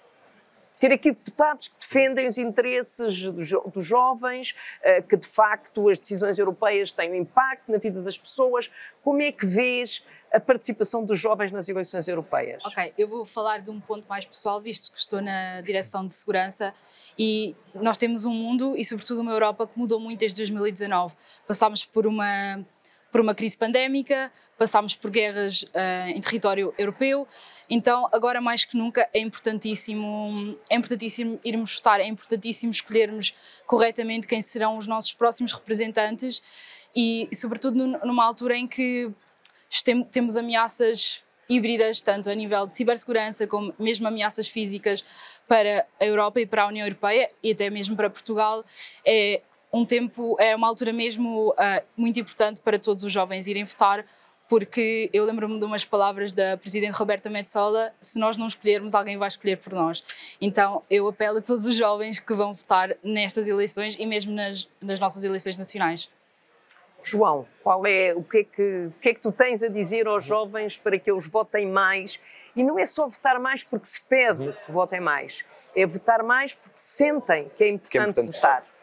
Ter 0.85 0.93
aqui 0.93 1.11
deputados 1.11 1.67
que 1.67 1.79
defendem 1.79 2.27
os 2.27 2.37
interesses 2.37 3.23
dos, 3.23 3.51
dos 3.73 3.85
jovens, 3.85 4.55
uh, 4.81 5.01
que 5.01 5.17
de 5.17 5.27
facto 5.27 5.89
as 5.89 5.99
decisões 5.99 6.37
europeias 6.37 6.91
têm 6.91 7.11
um 7.11 7.15
impacto 7.15 7.71
na 7.71 7.79
vida 7.79 8.03
das 8.03 8.17
pessoas. 8.19 8.69
Como 9.03 9.19
é 9.19 9.31
que 9.31 9.47
vês 9.47 10.03
a 10.31 10.39
participação 10.39 11.03
dos 11.03 11.19
jovens 11.19 11.51
nas 11.51 11.67
eleições 11.69 12.07
europeias? 12.07 12.63
Ok, 12.65 12.93
eu 12.97 13.07
vou 13.07 13.25
falar 13.25 13.61
de 13.61 13.71
um 13.71 13.79
ponto 13.79 14.07
mais 14.07 14.27
pessoal, 14.27 14.61
visto 14.61 14.91
que 14.91 14.99
estou 14.99 15.21
na 15.21 15.61
direção 15.61 16.05
de 16.05 16.13
segurança 16.13 16.71
e 17.17 17.55
nós 17.73 17.97
temos 17.97 18.25
um 18.25 18.33
mundo 18.33 18.75
e, 18.77 18.85
sobretudo, 18.85 19.21
uma 19.21 19.31
Europa 19.31 19.65
que 19.65 19.79
mudou 19.79 19.99
muito 19.99 20.19
desde 20.19 20.37
2019. 20.37 21.15
Passámos 21.47 21.83
por 21.83 22.05
uma 22.05 22.63
por 23.15 23.21
uma 23.21 23.33
crise 23.33 23.55
pandémica, 23.55 24.29
passámos 24.57 24.93
por 24.93 25.09
guerras 25.09 25.63
uh, 25.63 26.09
em 26.09 26.19
território 26.19 26.73
europeu, 26.77 27.25
então 27.69 28.09
agora 28.11 28.41
mais 28.41 28.65
que 28.65 28.75
nunca 28.75 29.07
é 29.13 29.19
importantíssimo, 29.19 30.57
é 30.69 30.75
importantíssimo 30.75 31.39
irmos 31.41 31.73
votar, 31.75 32.01
é 32.01 32.07
importantíssimo 32.07 32.73
escolhermos 32.73 33.33
corretamente 33.65 34.27
quem 34.27 34.41
serão 34.41 34.75
os 34.75 34.85
nossos 34.85 35.13
próximos 35.13 35.53
representantes 35.53 36.41
e, 36.93 37.29
sobretudo, 37.33 37.77
numa 37.87 38.25
altura 38.25 38.57
em 38.57 38.67
que 38.67 39.09
temos 40.11 40.35
ameaças 40.35 41.23
híbridas, 41.47 42.01
tanto 42.01 42.29
a 42.29 42.35
nível 42.35 42.67
de 42.67 42.75
cibersegurança 42.75 43.47
como 43.47 43.73
mesmo 43.79 44.05
ameaças 44.09 44.49
físicas 44.49 45.05
para 45.47 45.87
a 46.01 46.05
Europa 46.05 46.41
e 46.41 46.45
para 46.45 46.63
a 46.63 46.67
União 46.67 46.85
Europeia 46.85 47.31
e 47.41 47.53
até 47.53 47.69
mesmo 47.69 47.95
para 47.95 48.09
Portugal, 48.09 48.65
é 49.05 49.41
um 49.71 49.85
tempo, 49.85 50.35
é 50.39 50.55
uma 50.55 50.67
altura 50.67 50.93
mesmo 50.93 51.49
uh, 51.51 51.87
muito 51.97 52.19
importante 52.19 52.61
para 52.61 52.79
todos 52.79 53.03
os 53.03 53.11
jovens 53.11 53.47
irem 53.47 53.65
votar, 53.65 54.05
porque 54.47 55.09
eu 55.11 55.25
lembro-me 55.25 55.59
de 55.59 55.65
umas 55.65 55.83
palavras 55.83 56.31
da 56.31 56.55
Presidente 56.57 56.93
Roberta 56.93 57.29
Metsola: 57.29 57.91
se 57.99 58.19
nós 58.19 58.37
não 58.37 58.47
escolhermos, 58.47 58.93
alguém 58.93 59.17
vai 59.17 59.27
escolher 59.27 59.57
por 59.57 59.73
nós. 59.73 60.03
Então 60.39 60.81
eu 60.89 61.07
apelo 61.07 61.39
a 61.39 61.41
todos 61.41 61.65
os 61.65 61.75
jovens 61.75 62.19
que 62.19 62.33
vão 62.33 62.53
votar 62.53 62.95
nestas 63.03 63.47
eleições 63.47 63.95
e 63.97 64.05
mesmo 64.05 64.33
nas, 64.33 64.69
nas 64.79 64.99
nossas 64.99 65.23
eleições 65.23 65.57
nacionais. 65.57 66.09
João, 67.03 67.45
qual 67.61 67.85
é 67.85 68.15
o 68.15 68.23
que 68.23 68.39
é 68.39 68.43
que, 68.43 68.85
o 68.87 68.93
que 68.99 69.09
é 69.09 69.13
que 69.13 69.19
tu 69.19 69.31
tens 69.31 69.61
a 69.61 69.67
dizer 69.67 70.07
aos 70.07 70.25
jovens 70.25 70.75
para 70.75 70.97
que 70.97 71.09
eles 71.09 71.29
votem 71.29 71.67
mais? 71.67 72.19
E 72.55 72.63
não 72.63 72.79
é 72.79 72.85
só 72.85 73.07
votar 73.07 73.39
mais 73.39 73.63
porque 73.63 73.85
se 73.85 74.01
pede 74.01 74.51
que 74.65 74.71
votem 74.71 74.99
mais, 74.99 75.45
é 75.75 75.85
votar 75.85 76.23
mais 76.23 76.55
porque 76.55 76.77
sentem 76.77 77.51
que 77.55 77.63
é 77.63 77.67
importante, 77.67 77.91
que 77.91 77.97
é 77.97 78.01
importante 78.01 78.31
votar. 78.33 78.74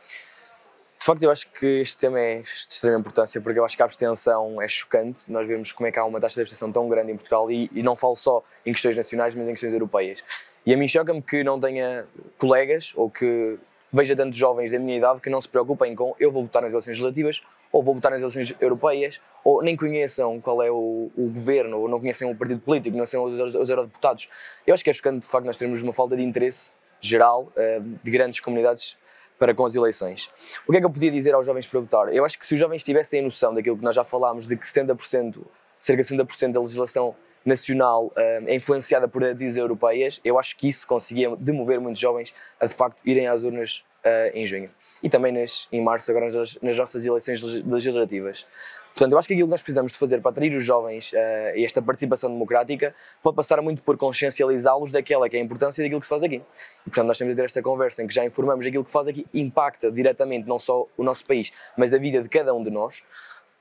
De 1.03 1.07
facto, 1.07 1.25
eu 1.25 1.33
acho 1.33 1.51
que 1.51 1.67
este 1.81 1.99
tema 1.99 2.21
é 2.21 2.37
de 2.37 2.47
extrema 2.47 2.97
importância 2.97 3.41
porque 3.41 3.59
eu 3.59 3.65
acho 3.65 3.77
que 3.77 3.83
a 3.83 3.87
abstenção 3.87 4.63
é 4.63 4.69
chocante. 4.69 5.33
Nós 5.33 5.49
vemos 5.49 5.73
como 5.73 5.89
é 5.89 5.91
que 5.91 5.99
há 5.99 6.05
uma 6.05 6.21
taxa 6.21 6.37
de 6.37 6.43
abstenção 6.43 6.71
tão 6.71 6.89
grande 6.89 7.11
em 7.11 7.17
Portugal 7.17 7.51
e, 7.51 7.69
e 7.75 7.83
não 7.83 7.97
falo 7.97 8.15
só 8.15 8.41
em 8.65 8.73
questões 8.73 8.97
nacionais, 8.97 9.35
mas 9.35 9.49
em 9.49 9.51
questões 9.51 9.73
europeias. 9.73 10.23
E 10.65 10.73
a 10.73 10.77
mim 10.77 10.87
choca-me 10.87 11.21
que 11.21 11.43
não 11.43 11.59
tenha 11.59 12.07
colegas 12.39 12.93
ou 12.95 13.11
que 13.11 13.59
veja 13.93 14.15
tantos 14.15 14.39
jovens 14.39 14.71
da 14.71 14.79
minha 14.79 14.97
idade 14.97 15.21
que 15.21 15.29
não 15.29 15.41
se 15.41 15.49
preocupem 15.49 15.93
com 15.97 16.15
eu 16.21 16.31
vou 16.31 16.45
votar 16.45 16.63
nas 16.63 16.71
eleições 16.71 16.93
legislativas 16.93 17.43
ou 17.73 17.83
vou 17.83 17.97
votar 17.97 18.13
nas 18.13 18.21
eleições 18.21 18.55
europeias, 18.61 19.21
ou 19.43 19.61
nem 19.61 19.75
conheçam 19.75 20.41
qual 20.41 20.63
é 20.63 20.71
o, 20.71 21.11
o 21.17 21.31
governo, 21.31 21.81
ou 21.81 21.89
não 21.89 21.99
conhecem 21.99 22.31
o 22.31 22.37
partido 22.37 22.61
político, 22.61 22.97
não 22.97 23.07
são 23.07 23.25
os, 23.25 23.57
os 23.57 23.69
eurodeputados. 23.69 24.29
Eu 24.65 24.73
acho 24.73 24.85
que 24.85 24.91
é 24.91 24.93
chocante, 24.93 25.21
de 25.21 25.27
facto, 25.27 25.47
nós 25.47 25.57
termos 25.57 25.83
uma 25.83 25.93
falta 25.93 26.15
de 26.15 26.23
interesse 26.23 26.75
geral 27.01 27.51
uh, 27.57 27.99
de 28.05 28.11
grandes 28.11 28.39
comunidades 28.39 28.97
para 29.43 29.53
com 29.53 29.65
as 29.65 29.75
eleições. 29.75 30.31
O 30.69 30.71
que 30.71 30.79
é 30.79 30.81
que 30.81 30.87
eu 30.87 30.91
podia 30.91 31.11
dizer 31.11 31.35
aos 31.35 31.45
jovens 31.45 31.67
para 31.67 31.81
votar? 31.81 32.15
Eu 32.15 32.25
acho 32.25 32.39
que 32.39 32.47
se 32.47 32.55
os 32.55 32.61
jovens 32.61 32.85
tivessem 32.85 33.19
a 33.19 33.23
noção 33.25 33.53
daquilo 33.53 33.77
que 33.77 33.83
nós 33.83 33.93
já 33.93 34.05
falámos, 34.05 34.47
de 34.47 34.57
que 34.57 34.65
70%, 34.65 35.43
cerca 35.81 36.01
de 36.01 36.09
70% 36.09 36.53
da 36.53 36.61
legislação 36.61 37.13
nacional 37.45 38.07
uh, 38.07 38.47
é 38.47 38.55
influenciada 38.55 39.09
por 39.09 39.21
diretrizes 39.21 39.57
europeias, 39.57 40.21
eu 40.25 40.39
acho 40.39 40.57
que 40.57 40.69
isso 40.69 40.87
conseguia 40.87 41.35
demover 41.35 41.81
muitos 41.81 42.01
jovens 42.01 42.33
a 42.61 42.67
de 42.67 42.73
facto 42.73 43.01
irem 43.05 43.27
às 43.27 43.43
urnas 43.43 43.83
uh, 44.05 44.31
em 44.33 44.47
junho. 44.47 44.71
E 45.03 45.09
também 45.09 45.33
nas, 45.33 45.69
em 45.73 45.83
março, 45.83 46.11
agora 46.11 46.27
nas, 46.31 46.59
nas 46.63 46.77
nossas 46.77 47.05
eleições 47.05 47.43
legislativas. 47.65 48.47
Portanto, 48.95 49.13
eu 49.13 49.19
acho 49.19 49.27
que 49.27 49.35
aquilo 49.35 49.49
que 49.49 49.53
nós 49.53 49.63
precisamos 49.63 49.91
de 49.91 49.99
fazer 49.99 50.21
para 50.21 50.31
atrair 50.31 50.55
os 50.55 50.65
jovens 50.65 51.13
uh, 51.13 51.17
a 51.17 51.61
esta 51.61 51.81
participação 51.81 52.31
democrática 52.31 52.95
pode 53.23 53.35
passar 53.35 53.61
muito 53.63 53.83
por 53.83 53.97
consciencializá-los 53.97 54.93
daquela 54.93 55.29
que 55.29 55.37
é 55.37 55.41
a 55.41 55.43
importância 55.43 55.83
daquilo 55.83 56.01
que 56.01 56.07
se 56.07 56.11
faz 56.11 56.23
aqui. 56.23 56.37
E, 56.37 56.91
portanto, 56.91 57.07
nós 57.07 57.17
temos 57.17 57.33
de 57.35 57.37
ter 57.37 57.47
esta 57.47 57.63
conversa 57.63 58.03
em 58.03 58.07
que 58.07 58.15
já 58.15 58.25
informamos 58.25 58.67
aquilo 58.67 58.85
que 58.85 58.91
faz 58.91 59.09
aqui 59.09 59.27
impacta 59.33 59.91
diretamente 59.91 60.47
não 60.47 60.59
só 60.59 60.85
o 60.97 61.03
nosso 61.03 61.25
país, 61.25 61.53
mas 61.77 61.95
a 61.95 61.99
vida 61.99 62.23
de 62.23 62.29
cada 62.29 62.55
um 62.55 62.63
de 62.63 62.71
nós. 62.71 63.03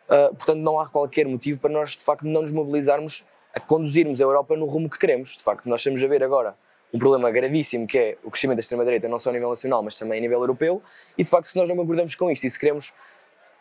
Uh, 0.10 0.36
portanto, 0.36 0.60
não 0.60 0.80
há 0.80 0.90
qualquer 0.90 1.26
motivo 1.26 1.60
para 1.60 1.72
nós, 1.72 1.92
de 1.92 2.04
facto, 2.04 2.24
não 2.24 2.42
nos 2.42 2.52
mobilizarmos 2.52 3.24
a 3.54 3.60
conduzirmos 3.60 4.20
a 4.20 4.24
Europa 4.24 4.58
no 4.58 4.66
rumo 4.66 4.90
que 4.90 5.00
queremos. 5.00 5.38
De 5.38 5.44
facto, 5.44 5.68
nós 5.70 5.80
estamos 5.80 6.04
a 6.04 6.08
ver 6.08 6.24
agora 6.24 6.56
um 6.94 7.00
problema 7.00 7.32
gravíssimo 7.32 7.88
que 7.88 7.98
é 7.98 8.18
o 8.24 8.30
crescimento 8.30 8.58
da 8.58 8.62
extrema-direita, 8.62 9.08
não 9.08 9.20
só 9.20 9.30
a 9.30 9.34
nível 9.34 9.50
nacional, 9.50 9.82
mas 9.82 9.98
também 9.98 10.20
a 10.20 10.22
nível 10.22 10.40
europeu. 10.40 10.82
E 11.18 11.24
de 11.24 11.30
facto, 11.30 11.48
se 11.48 11.58
nós 11.58 11.68
não 11.70 11.76
concordamos 11.76 12.16
com 12.16 12.30
isto 12.30 12.46
e 12.46 12.52
se 12.52 12.60
queremos 12.60 12.94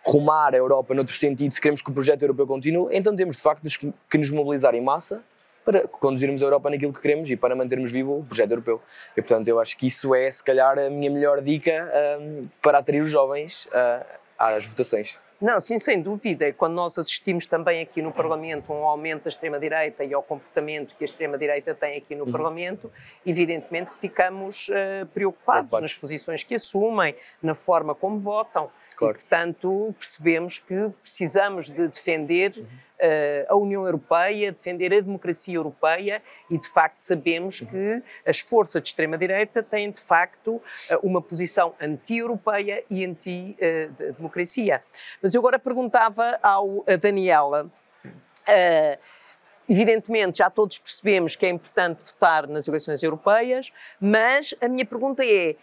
rumar 0.04 0.54
a 0.54 0.56
Europa 0.56 0.94
noutro 0.94 1.14
sentido, 1.14 1.52
se 1.52 1.60
queremos 1.60 1.82
que 1.82 1.90
o 1.90 1.92
projeto 1.94 2.22
europeu 2.22 2.46
continue, 2.46 2.88
então 2.96 3.14
temos 3.14 3.36
de 3.36 3.42
facto 3.42 3.62
que 4.08 4.18
nos 4.18 4.30
mobilizar 4.30 4.74
em 4.74 4.80
massa 4.80 5.24
para 5.64 5.86
conduzirmos 5.86 6.42
a 6.42 6.46
Europa 6.46 6.70
naquilo 6.70 6.92
que 6.92 7.00
queremos 7.00 7.30
e 7.30 7.36
para 7.36 7.54
mantermos 7.54 7.92
vivo 7.92 8.18
o 8.18 8.24
projeto 8.24 8.50
europeu. 8.50 8.82
E 9.16 9.22
portanto, 9.22 9.46
eu 9.48 9.60
acho 9.60 9.76
que 9.76 9.86
isso 9.86 10.14
é, 10.14 10.30
se 10.30 10.42
calhar, 10.42 10.78
a 10.78 10.88
minha 10.88 11.10
melhor 11.10 11.40
dica 11.42 11.88
um, 12.20 12.48
para 12.62 12.78
atrair 12.78 13.02
os 13.02 13.10
jovens 13.10 13.66
uh, 13.66 14.04
às 14.38 14.64
votações. 14.66 15.18
Não, 15.40 15.58
sim, 15.58 15.78
sem 15.78 16.02
dúvida. 16.02 16.52
Quando 16.52 16.74
nós 16.74 16.98
assistimos 16.98 17.46
também 17.46 17.80
aqui 17.80 18.02
no 18.02 18.12
Parlamento 18.12 18.70
a 18.72 18.76
um 18.76 18.84
aumento 18.84 19.24
da 19.24 19.30
extrema-direita 19.30 20.04
e 20.04 20.12
ao 20.12 20.22
comportamento 20.22 20.94
que 20.94 21.02
a 21.02 21.06
extrema-direita 21.06 21.74
tem 21.74 21.96
aqui 21.96 22.14
no 22.14 22.26
uhum. 22.26 22.32
Parlamento, 22.32 22.92
evidentemente 23.24 23.90
que 23.90 23.98
ficamos 23.98 24.68
uh, 24.68 25.06
preocupados 25.14 25.80
nas 25.80 25.94
posições 25.94 26.42
que 26.42 26.56
assumem, 26.56 27.14
na 27.42 27.54
forma 27.54 27.94
como 27.94 28.18
votam. 28.18 28.70
Claro. 28.94 29.16
E, 29.16 29.20
portanto, 29.20 29.94
percebemos 29.98 30.58
que 30.58 30.90
precisamos 31.00 31.70
de 31.70 31.88
defender 31.88 32.52
uh, 32.58 32.66
a 33.48 33.56
União 33.56 33.84
Europeia, 33.84 34.52
defender 34.52 34.92
a 34.92 35.00
democracia 35.00 35.54
europeia 35.54 36.22
e, 36.50 36.58
de 36.58 36.68
facto, 36.68 37.00
sabemos 37.00 37.60
que 37.60 38.02
as 38.26 38.40
forças 38.40 38.82
de 38.82 38.88
extrema-direita 38.88 39.62
têm, 39.62 39.90
de 39.90 40.00
facto, 40.00 40.56
uh, 40.56 40.62
uma 41.02 41.22
posição 41.22 41.74
anti-europeia 41.80 42.84
e 42.90 43.04
anti-democracia. 43.04 44.82
Mas 45.22 45.34
eu 45.34 45.40
agora 45.40 45.58
perguntava 45.58 46.38
ao 46.42 46.84
a 46.86 46.96
Daniela. 46.96 47.70
Sim. 47.94 48.12
Evidentemente, 49.70 50.38
já 50.38 50.50
todos 50.50 50.78
percebemos 50.78 51.36
que 51.36 51.46
é 51.46 51.48
importante 51.48 52.04
votar 52.04 52.48
nas 52.48 52.66
eleições 52.66 53.04
europeias, 53.04 53.72
mas 54.00 54.52
a 54.60 54.66
minha 54.66 54.84
pergunta 54.84 55.24
é: 55.24 55.54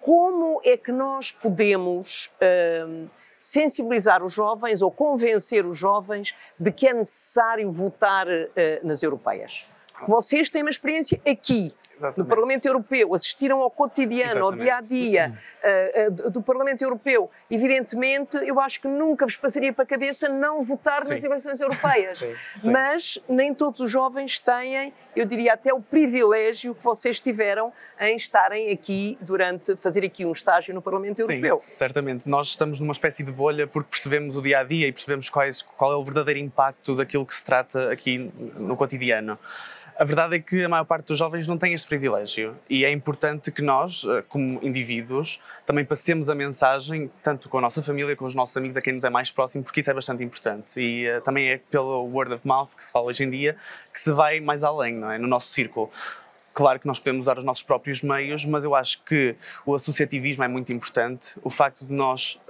como 0.00 0.60
é 0.64 0.76
que 0.76 0.90
nós 0.90 1.30
podemos 1.30 2.26
uh, 2.42 3.08
sensibilizar 3.40 4.22
os 4.22 4.32
jovens 4.32 4.82
ou 4.82 4.90
convencer 4.90 5.64
os 5.66 5.76
jovens 5.76 6.36
de 6.58 6.70
que 6.70 6.86
é 6.86 6.92
necessário 6.92 7.70
votar 7.70 8.28
uh, 8.28 8.50
nas 8.84 9.02
europeias? 9.02 9.64
Vocês 10.06 10.48
têm 10.48 10.62
uma 10.62 10.70
experiência 10.70 11.20
aqui, 11.26 11.74
Exatamente. 12.00 12.18
no 12.18 12.24
Parlamento 12.24 12.66
Europeu, 12.66 13.14
assistiram 13.14 13.60
ao 13.60 13.70
cotidiano, 13.70 14.32
Exatamente. 14.32 14.42
ao 14.42 14.52
dia 14.52 14.76
a 14.76 14.80
dia 14.80 15.38
uh, 15.62 16.26
uh, 16.26 16.30
do 16.30 16.42
Parlamento 16.42 16.82
Europeu. 16.82 17.30
Evidentemente, 17.50 18.36
eu 18.38 18.58
acho 18.58 18.80
que 18.80 18.88
nunca 18.88 19.26
vos 19.26 19.36
passaria 19.36 19.72
para 19.72 19.84
a 19.84 19.86
cabeça 19.86 20.28
não 20.28 20.64
votar 20.64 21.02
Sim. 21.02 21.10
nas 21.10 21.22
eleições 21.22 21.60
europeias. 21.60 22.16
Sim. 22.18 22.34
Sim. 22.56 22.70
Mas 22.72 23.18
nem 23.28 23.52
todos 23.54 23.80
os 23.80 23.90
jovens 23.90 24.40
têm, 24.40 24.94
eu 25.14 25.26
diria 25.26 25.52
até 25.52 25.74
o 25.74 25.80
privilégio 25.80 26.74
que 26.74 26.82
vocês 26.82 27.20
tiveram 27.20 27.72
em 28.00 28.16
estarem 28.16 28.70
aqui 28.70 29.18
durante, 29.20 29.76
fazer 29.76 30.04
aqui 30.04 30.24
um 30.24 30.32
estágio 30.32 30.74
no 30.74 30.80
Parlamento 30.80 31.20
Europeu. 31.20 31.58
certamente. 31.58 32.28
Nós 32.28 32.48
estamos 32.48 32.80
numa 32.80 32.92
espécie 32.92 33.22
de 33.22 33.32
bolha 33.32 33.66
porque 33.66 33.90
percebemos 33.90 34.36
o 34.36 34.42
dia 34.42 34.60
a 34.60 34.64
dia 34.64 34.86
e 34.86 34.92
percebemos 34.92 35.28
quais, 35.28 35.60
qual 35.60 35.92
é 35.92 35.96
o 35.96 36.02
verdadeiro 36.02 36.40
impacto 36.40 36.96
daquilo 36.96 37.26
que 37.26 37.34
se 37.34 37.44
trata 37.44 37.90
aqui 37.90 38.30
no 38.56 38.76
cotidiano. 38.76 39.38
A 40.00 40.04
verdade 40.06 40.36
é 40.36 40.38
que 40.38 40.64
a 40.64 40.68
maior 40.68 40.84
parte 40.84 41.08
dos 41.08 41.18
jovens 41.18 41.46
não 41.46 41.58
tem 41.58 41.74
este 41.74 41.86
privilégio 41.86 42.56
e 42.70 42.86
é 42.86 42.90
importante 42.90 43.52
que 43.52 43.60
nós, 43.60 44.06
eh, 44.08 44.24
como 44.30 44.58
indivíduos, 44.62 45.38
também 45.66 45.84
passemos 45.84 46.30
a 46.30 46.34
mensagem, 46.34 47.10
tanto 47.22 47.50
com 47.50 47.58
a 47.58 47.60
nossa 47.60 47.82
família, 47.82 48.16
com 48.16 48.24
os 48.24 48.34
nossos 48.34 48.56
amigos, 48.56 48.78
a 48.78 48.80
quem 48.80 48.94
nos 48.94 49.04
é 49.04 49.10
mais 49.10 49.30
próximo, 49.30 49.62
porque 49.62 49.80
isso 49.80 49.90
é 49.90 49.92
bastante 49.92 50.24
importante. 50.24 50.80
E 50.80 51.06
uh, 51.06 51.20
também 51.20 51.50
é 51.50 51.58
pelo 51.58 52.02
word 52.04 52.32
of 52.32 52.48
mouth 52.48 52.74
que 52.74 52.82
se 52.82 52.90
fala 52.90 53.08
hoje 53.08 53.24
em 53.24 53.30
dia 53.30 53.54
que 53.92 54.00
se 54.00 54.10
vai 54.10 54.40
mais 54.40 54.64
além, 54.64 54.94
não 54.94 55.10
é? 55.10 55.18
No 55.18 55.28
nosso 55.28 55.48
círculo. 55.48 55.90
Claro 56.54 56.80
que 56.80 56.86
nós 56.86 56.98
podemos 56.98 57.26
usar 57.26 57.36
os 57.36 57.44
nossos 57.44 57.62
próprios 57.62 58.00
meios, 58.00 58.46
mas 58.46 58.64
eu 58.64 58.74
acho 58.74 59.04
que 59.04 59.36
o 59.66 59.74
associativismo 59.74 60.42
é 60.42 60.48
muito 60.48 60.72
importante. 60.72 61.38
O 61.44 61.50
facto 61.50 61.84
de 61.84 61.92
nós 61.92 62.40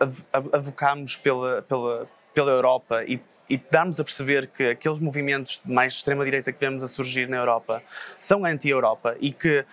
eh, 0.00 0.06
avocarmos 0.54 1.18
pela, 1.18 1.60
pela, 1.60 2.08
pela 2.32 2.50
Europa 2.50 3.04
e 3.04 3.20
e 3.48 3.56
darmos 3.56 4.00
a 4.00 4.04
perceber 4.04 4.48
que 4.48 4.70
aqueles 4.70 4.98
movimentos 4.98 5.60
de 5.64 5.72
mais 5.72 5.94
extrema-direita 5.94 6.52
que 6.52 6.58
vemos 6.58 6.82
a 6.82 6.88
surgir 6.88 7.28
na 7.28 7.36
Europa 7.36 7.82
são 8.18 8.44
anti-Europa 8.44 9.16
e 9.20 9.32
que 9.32 9.64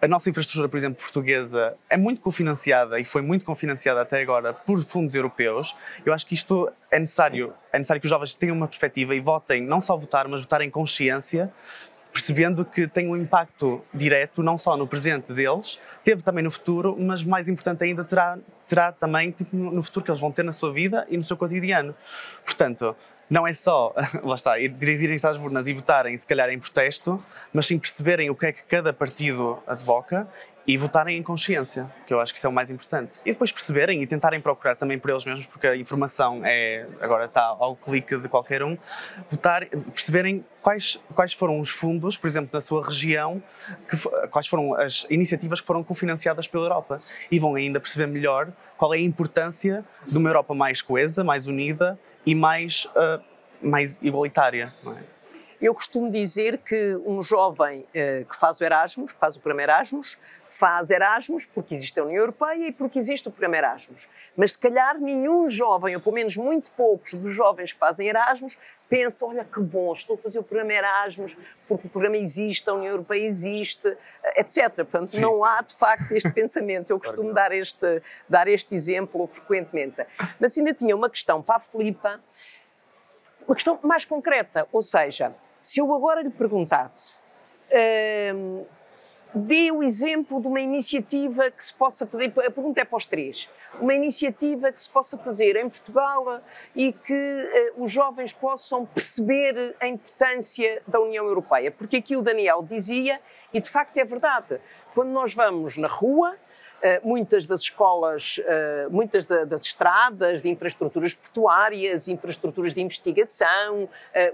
a 0.00 0.06
nossa 0.06 0.30
infraestrutura, 0.30 0.68
por 0.68 0.76
exemplo, 0.76 1.02
portuguesa, 1.02 1.74
é 1.90 1.96
muito 1.96 2.20
cofinanciada 2.20 3.00
e 3.00 3.04
foi 3.04 3.20
muito 3.20 3.44
cofinanciada 3.44 4.00
até 4.00 4.22
agora 4.22 4.54
por 4.54 4.80
fundos 4.80 5.14
europeus. 5.16 5.74
Eu 6.06 6.14
acho 6.14 6.24
que 6.24 6.34
isto 6.34 6.70
é 6.88 7.00
necessário. 7.00 7.52
É 7.72 7.78
necessário 7.78 8.00
que 8.00 8.06
os 8.06 8.10
jovens 8.10 8.36
tenham 8.36 8.54
uma 8.54 8.68
perspectiva 8.68 9.14
e 9.14 9.20
votem, 9.20 9.60
não 9.60 9.80
só 9.80 9.96
votar, 9.96 10.28
mas 10.28 10.42
votar 10.42 10.60
em 10.60 10.70
consciência, 10.70 11.52
percebendo 12.12 12.64
que 12.64 12.86
tem 12.86 13.08
um 13.08 13.16
impacto 13.16 13.84
direto 13.92 14.40
não 14.40 14.56
só 14.56 14.76
no 14.76 14.86
presente 14.86 15.32
deles, 15.32 15.80
teve 16.04 16.22
também 16.22 16.44
no 16.44 16.50
futuro, 16.50 16.96
mas 16.98 17.24
mais 17.24 17.48
importante 17.48 17.82
ainda 17.82 18.04
terá 18.04 18.38
terá 18.68 18.92
também 18.92 19.30
tipo, 19.30 19.56
no 19.56 19.82
futuro 19.82 20.04
que 20.04 20.10
eles 20.10 20.20
vão 20.20 20.30
ter 20.30 20.44
na 20.44 20.52
sua 20.52 20.72
vida 20.72 21.06
e 21.10 21.16
no 21.16 21.24
seu 21.24 21.36
cotidiano. 21.36 21.94
Portanto, 22.44 22.94
não 23.28 23.46
é 23.46 23.52
só, 23.52 23.94
lá 24.22 24.34
está, 24.34 24.58
dirigirem-se 24.58 25.26
às 25.26 25.36
urnas 25.36 25.66
e 25.66 25.72
votarem, 25.72 26.16
se 26.16 26.26
calhar 26.26 26.50
em 26.50 26.58
protesto, 26.58 27.22
mas 27.52 27.66
sim 27.66 27.78
perceberem 27.78 28.30
o 28.30 28.34
que 28.34 28.46
é 28.46 28.52
que 28.52 28.62
cada 28.64 28.92
partido 28.92 29.58
advoca 29.66 30.28
e 30.68 30.76
votarem 30.76 31.16
em 31.16 31.22
consciência, 31.22 31.90
que 32.06 32.12
eu 32.12 32.20
acho 32.20 32.30
que 32.30 32.36
isso 32.36 32.46
é 32.46 32.50
o 32.50 32.52
mais 32.52 32.68
importante. 32.68 33.18
E 33.24 33.32
depois 33.32 33.50
perceberem 33.50 34.02
e 34.02 34.06
tentarem 34.06 34.38
procurar 34.38 34.76
também 34.76 34.98
por 34.98 35.10
eles 35.10 35.24
mesmos, 35.24 35.46
porque 35.46 35.66
a 35.66 35.74
informação 35.74 36.42
é 36.44 36.86
agora 37.00 37.24
está 37.24 37.42
ao 37.42 37.74
clique 37.74 38.18
de 38.18 38.28
qualquer 38.28 38.62
um, 38.62 38.76
votar, 39.30 39.64
perceberem 39.64 40.44
quais, 40.60 41.00
quais 41.14 41.32
foram 41.32 41.58
os 41.58 41.70
fundos, 41.70 42.18
por 42.18 42.26
exemplo, 42.26 42.50
na 42.52 42.60
sua 42.60 42.84
região, 42.84 43.42
que, 43.88 44.28
quais 44.28 44.46
foram 44.46 44.74
as 44.74 45.06
iniciativas 45.08 45.62
que 45.62 45.66
foram 45.66 45.82
cofinanciadas 45.82 46.46
pela 46.46 46.64
Europa. 46.64 47.00
E 47.30 47.38
vão 47.38 47.54
ainda 47.54 47.80
perceber 47.80 48.06
melhor 48.06 48.52
qual 48.76 48.92
é 48.92 48.98
a 48.98 49.00
importância 49.00 49.82
de 50.06 50.18
uma 50.18 50.28
Europa 50.28 50.52
mais 50.52 50.82
coesa, 50.82 51.24
mais 51.24 51.46
unida 51.46 51.98
e 52.26 52.34
mais, 52.34 52.84
uh, 52.94 53.24
mais 53.62 53.98
igualitária. 54.02 54.70
Não 54.84 54.92
é? 54.92 55.17
Eu 55.60 55.74
costumo 55.74 56.08
dizer 56.08 56.58
que 56.58 56.94
um 57.04 57.20
jovem 57.20 57.80
uh, 57.80 58.24
que 58.24 58.36
faz 58.36 58.60
o 58.60 58.64
Erasmus, 58.64 59.12
que 59.12 59.18
faz 59.18 59.34
o 59.34 59.40
programa 59.40 59.62
Erasmus, 59.62 60.16
faz 60.38 60.88
Erasmus 60.88 61.46
porque 61.46 61.74
existe 61.74 61.98
a 61.98 62.04
União 62.04 62.20
Europeia 62.20 62.68
e 62.68 62.72
porque 62.72 62.96
existe 62.96 63.26
o 63.26 63.30
programa 63.32 63.56
Erasmus. 63.56 64.08
Mas 64.36 64.52
se 64.52 64.58
calhar 64.58 65.00
nenhum 65.00 65.48
jovem, 65.48 65.96
ou 65.96 66.00
pelo 66.00 66.14
menos 66.14 66.36
muito 66.36 66.70
poucos 66.72 67.14
dos 67.14 67.34
jovens 67.34 67.72
que 67.72 67.78
fazem 67.78 68.06
Erasmus, 68.06 68.56
pensam, 68.88 69.30
olha 69.30 69.44
que 69.44 69.58
bom, 69.58 69.92
estou 69.92 70.14
a 70.14 70.18
fazer 70.18 70.38
o 70.38 70.44
programa 70.44 70.72
Erasmus 70.72 71.36
porque 71.66 71.88
o 71.88 71.90
programa 71.90 72.16
existe, 72.16 72.70
a 72.70 72.74
União 72.74 72.92
Europeia 72.92 73.24
existe, 73.24 73.96
etc. 74.36 74.76
Portanto, 74.76 75.06
sim, 75.06 75.20
não 75.20 75.34
sim. 75.34 75.44
há 75.44 75.60
de 75.60 75.74
facto 75.74 76.12
este 76.12 76.30
pensamento. 76.30 76.90
Eu 76.90 77.00
costumo 77.00 77.34
dar 77.34 77.50
este, 77.50 78.00
dar 78.28 78.46
este 78.46 78.76
exemplo 78.76 79.26
frequentemente. 79.26 80.06
Mas 80.38 80.56
ainda 80.56 80.72
tinha 80.72 80.94
uma 80.94 81.10
questão 81.10 81.42
para 81.42 81.56
a 81.56 81.60
Filipa, 81.60 82.20
uma 83.44 83.56
questão 83.56 83.76
mais 83.82 84.04
concreta, 84.04 84.68
ou 84.72 84.82
seja, 84.82 85.34
se 85.68 85.80
eu 85.80 85.94
agora 85.94 86.22
lhe 86.22 86.30
perguntasse 86.30 87.18
hum, 88.34 88.64
dê 89.34 89.70
o 89.70 89.82
exemplo 89.82 90.40
de 90.40 90.48
uma 90.48 90.60
iniciativa 90.60 91.50
que 91.50 91.62
se 91.62 91.74
possa 91.74 92.06
fazer, 92.06 92.32
a 92.38 92.50
pergunta 92.50 92.80
é 92.80 92.84
para 92.84 92.96
os 92.96 93.04
três, 93.04 93.50
uma 93.78 93.94
iniciativa 93.94 94.72
que 94.72 94.82
se 94.82 94.88
possa 94.88 95.18
fazer 95.18 95.56
em 95.56 95.68
Portugal 95.68 96.40
e 96.74 96.90
que 96.90 97.12
uh, 97.12 97.82
os 97.82 97.92
jovens 97.92 98.32
possam 98.32 98.86
perceber 98.86 99.76
a 99.78 99.86
importância 99.86 100.82
da 100.86 100.98
União 101.00 101.26
Europeia. 101.26 101.70
Porque 101.70 101.98
aqui 101.98 102.16
o 102.16 102.22
Daniel 102.22 102.62
dizia, 102.62 103.20
e 103.52 103.60
de 103.60 103.68
facto 103.68 103.98
é 103.98 104.04
verdade, 104.04 104.58
quando 104.94 105.10
nós 105.10 105.34
vamos 105.34 105.76
na 105.76 105.88
rua, 105.88 106.34
muitas 107.02 107.46
das 107.46 107.62
escolas, 107.62 108.38
uh, 108.38 108.90
muitas 108.90 109.24
da, 109.24 109.44
das 109.44 109.66
estradas, 109.66 110.40
de 110.40 110.48
infraestruturas 110.48 111.14
portuárias, 111.14 112.08
infraestruturas 112.08 112.72
de 112.72 112.80
investigação, 112.80 113.84
uh, 113.84 113.88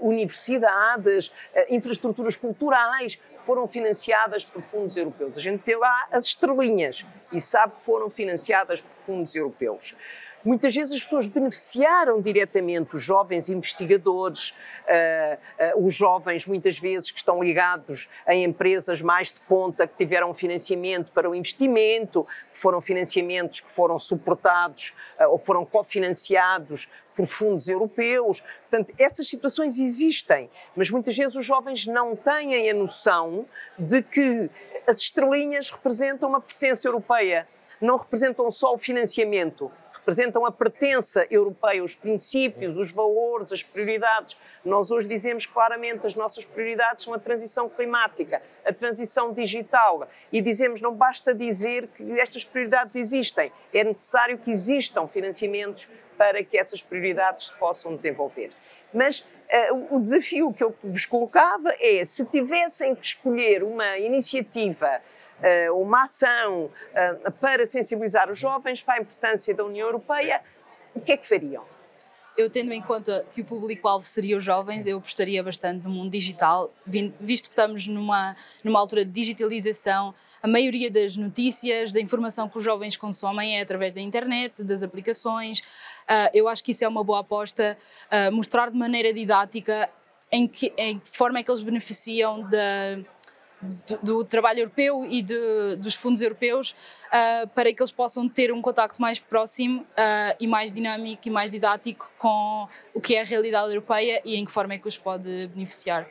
universidades, 0.07 1.31
infraestruturas 1.69 2.35
culturais, 2.35 3.19
foram 3.37 3.67
financiadas 3.67 4.45
por 4.45 4.61
fundos 4.61 4.95
europeus. 4.97 5.37
A 5.37 5.41
gente 5.41 5.63
vê 5.63 5.75
lá 5.75 6.07
as 6.11 6.25
estrelinhas 6.25 7.05
e 7.31 7.41
sabe 7.41 7.73
que 7.75 7.81
foram 7.81 8.09
financiadas 8.09 8.81
por 8.81 8.95
fundos 9.03 9.35
europeus. 9.35 9.95
Muitas 10.45 10.75
vezes 10.75 10.93
as 10.93 11.03
pessoas 11.03 11.25
beneficiaram 11.25 12.21
diretamente, 12.21 12.95
os 12.95 13.01
jovens 13.01 13.49
investigadores, 13.49 14.51
uh, 14.51 15.75
uh, 15.79 15.87
os 15.87 15.95
jovens 15.95 16.45
muitas 16.45 16.77
vezes 16.77 17.09
que 17.09 17.17
estão 17.17 17.41
ligados 17.43 18.07
a 18.27 18.35
empresas 18.35 19.01
mais 19.01 19.33
de 19.33 19.41
ponta, 19.41 19.87
que 19.87 19.97
tiveram 19.97 20.31
financiamento 20.35 21.11
para 21.11 21.27
o 21.27 21.33
investimento, 21.33 22.27
que 22.51 22.59
foram 22.59 22.79
financiamentos 22.79 23.59
que 23.59 23.71
foram 23.71 23.97
suportados 23.97 24.93
uh, 25.19 25.31
ou 25.31 25.39
foram 25.39 25.65
cofinanciados 25.65 26.87
por 27.15 27.25
fundos 27.25 27.67
europeus. 27.67 28.43
Portanto, 28.69 28.93
essas 28.99 29.27
situações 29.27 29.79
existem, 29.79 30.47
mas 30.75 30.91
muitas 30.91 31.17
vezes 31.17 31.35
os 31.35 31.45
jovens 31.45 31.87
não 31.87 32.15
têm 32.15 32.69
a 32.69 32.73
noção 32.75 33.47
de 33.79 34.03
que 34.03 34.47
as 34.87 34.97
estrelinhas 34.97 35.71
representam 35.71 36.29
uma 36.29 36.39
pertença 36.39 36.87
europeia, 36.87 37.47
não 37.81 37.97
representam 37.97 38.51
só 38.51 38.73
o 38.73 38.77
financiamento, 38.77 39.71
representam 40.05 40.45
a 40.45 40.51
pertença 40.51 41.25
europeia, 41.31 41.83
os 41.83 41.95
princípios, 41.95 42.77
os 42.77 42.91
valores, 42.91 43.51
as 43.51 43.63
prioridades. 43.63 44.37
Nós 44.63 44.91
hoje 44.91 45.07
dizemos 45.07 45.47
claramente 45.47 46.05
as 46.05 46.13
nossas 46.13 46.45
prioridades 46.45 47.05
são 47.05 47.13
a 47.15 47.17
transição 47.17 47.67
climática, 47.67 48.39
a 48.63 48.71
transição 48.71 49.33
digital 49.33 50.07
e 50.31 50.41
dizemos 50.41 50.79
não 50.79 50.93
basta 50.93 51.33
dizer 51.33 51.87
que 51.87 52.19
estas 52.19 52.45
prioridades 52.45 52.95
existem, 52.95 53.51
é 53.73 53.83
necessário 53.83 54.37
que 54.37 54.51
existam 54.51 55.07
financiamentos 55.07 55.89
para 56.15 56.43
que 56.43 56.55
essas 56.55 56.83
prioridades 56.83 57.47
se 57.47 57.53
possam 57.55 57.95
desenvolver. 57.95 58.51
Mas 58.93 59.21
uh, 59.21 59.95
o 59.95 59.99
desafio 59.99 60.53
que 60.53 60.63
eu 60.63 60.75
vos 60.83 61.07
colocava 61.07 61.73
é, 61.79 62.05
se 62.05 62.23
tivessem 62.25 62.93
que 62.93 63.07
escolher 63.07 63.63
uma 63.63 63.97
iniciativa, 63.97 65.01
uma 65.73 66.03
ação 66.03 66.65
uh, 66.65 67.31
para 67.39 67.65
sensibilizar 67.65 68.31
os 68.31 68.39
jovens 68.39 68.81
para 68.81 68.95
a 68.95 68.99
importância 68.99 69.53
da 69.53 69.63
União 69.63 69.87
Europeia, 69.87 70.41
o 70.93 71.01
que 71.01 71.11
é 71.11 71.17
que 71.17 71.27
fariam? 71.27 71.63
Eu 72.37 72.49
tendo 72.49 72.73
em 72.73 72.81
conta 72.81 73.25
que 73.31 73.41
o 73.41 73.45
público-alvo 73.45 74.05
seria 74.05 74.35
os 74.37 74.43
jovens, 74.43 74.85
eu 74.85 74.99
gostaria 74.99 75.41
bastante 75.41 75.83
do 75.83 75.89
mundo 75.89 76.11
digital, 76.11 76.73
visto 76.85 77.45
que 77.45 77.53
estamos 77.53 77.87
numa, 77.87 78.35
numa 78.61 78.77
altura 78.77 79.05
de 79.05 79.11
digitalização, 79.11 80.13
a 80.43 80.47
maioria 80.47 80.91
das 80.91 81.15
notícias, 81.15 81.93
da 81.93 82.01
informação 82.01 82.49
que 82.49 82.57
os 82.57 82.63
jovens 82.63 82.97
consomem 82.97 83.57
é 83.57 83.61
através 83.61 83.93
da 83.93 84.01
internet, 84.01 84.65
das 84.65 84.83
aplicações. 84.83 85.59
Uh, 85.59 86.29
eu 86.33 86.49
acho 86.49 86.61
que 86.61 86.71
isso 86.71 86.83
é 86.83 86.87
uma 86.87 87.05
boa 87.05 87.21
aposta, 87.21 87.77
uh, 88.11 88.31
mostrar 88.33 88.69
de 88.69 88.77
maneira 88.77 89.13
didática 89.13 89.89
em 90.29 90.45
que, 90.45 90.73
em 90.77 90.99
que 90.99 91.09
forma 91.09 91.39
é 91.39 91.43
que 91.43 91.49
eles 91.49 91.63
beneficiam 91.63 92.41
da 92.49 92.99
do, 93.65 93.97
do, 94.03 94.23
trabalho 94.23 94.59
europeu 94.59 95.05
e 95.05 95.21
de, 95.21 95.75
dos 95.77 95.95
fundos 95.95 96.21
europeus 96.21 96.71
uh, 97.07 97.47
para 97.49 97.73
que 97.73 97.81
eles 97.81 97.91
possam 97.91 98.27
ter 98.27 98.51
um 98.51 98.61
contacto 98.61 99.01
mais 99.01 99.19
próximo 99.19 99.81
uh, 99.81 100.35
e 100.39 100.47
mais 100.47 100.71
dinâmico 100.71 101.27
e 101.27 101.31
mais 101.31 101.51
didático 101.51 102.09
com 102.17 102.67
o 102.93 103.01
que 103.01 103.15
é 103.15 103.21
a 103.21 103.25
realidade 103.25 103.69
europeia 103.69 104.21
e 104.23 104.35
em 104.35 104.45
que 104.45 104.51
forma 104.51 104.73
é 104.73 104.77
que 104.77 104.87
os 104.87 104.97
pode 104.97 105.47
beneficiar. 105.47 106.07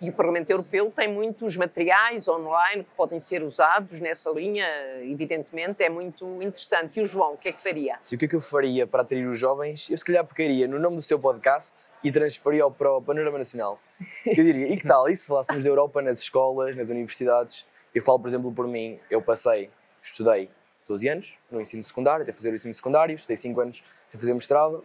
E 0.00 0.08
o 0.10 0.12
Parlamento 0.12 0.48
Europeu 0.48 0.92
tem 0.94 1.12
muitos 1.12 1.56
materiais 1.56 2.28
online 2.28 2.84
que 2.84 2.90
podem 2.96 3.18
ser 3.18 3.42
usados 3.42 3.98
nessa 3.98 4.30
linha, 4.30 4.64
evidentemente, 5.02 5.82
é 5.82 5.88
muito 5.88 6.24
interessante. 6.40 7.00
E 7.00 7.02
o 7.02 7.06
João, 7.06 7.32
o 7.32 7.36
que 7.36 7.48
é 7.48 7.52
que 7.52 7.60
faria? 7.60 7.98
Se 8.00 8.14
o 8.14 8.18
que 8.18 8.26
é 8.26 8.28
que 8.28 8.36
eu 8.36 8.40
faria 8.40 8.86
para 8.86 9.02
atrair 9.02 9.26
os 9.26 9.36
jovens? 9.36 9.90
Eu 9.90 9.98
se 9.98 10.04
calhar 10.04 10.24
pegaria 10.24 10.68
no 10.68 10.78
nome 10.78 10.94
do 10.94 11.02
seu 11.02 11.18
podcast 11.18 11.90
e 12.04 12.12
transferia-o 12.12 12.70
para 12.70 12.92
o 12.92 13.02
Panorama 13.02 13.38
Nacional. 13.38 13.80
Eu 14.24 14.36
diria, 14.36 14.68
e 14.72 14.76
que 14.76 14.86
tal? 14.86 15.08
E 15.08 15.16
se 15.16 15.26
falássemos 15.26 15.64
da 15.64 15.68
Europa 15.68 16.00
nas 16.00 16.20
escolas, 16.20 16.76
nas 16.76 16.90
universidades? 16.90 17.66
Eu 17.92 18.00
falo, 18.00 18.20
por 18.20 18.28
exemplo, 18.28 18.52
por 18.52 18.68
mim, 18.68 19.00
eu 19.10 19.20
passei, 19.20 19.68
estudei 20.00 20.48
12 20.86 21.08
anos 21.08 21.38
no 21.50 21.60
ensino 21.60 21.82
secundário, 21.82 22.22
até 22.22 22.32
fazer 22.32 22.50
o 22.50 22.54
ensino 22.54 22.72
secundário, 22.72 23.16
estudei 23.16 23.36
5 23.36 23.60
anos 23.60 23.82
até 24.08 24.16
fazer 24.16 24.32
mestrado 24.32 24.84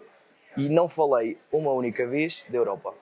e 0.58 0.68
não 0.70 0.88
falei 0.88 1.38
uma 1.52 1.72
única 1.72 2.08
vez 2.08 2.44
da 2.50 2.58
Europa. 2.58 2.96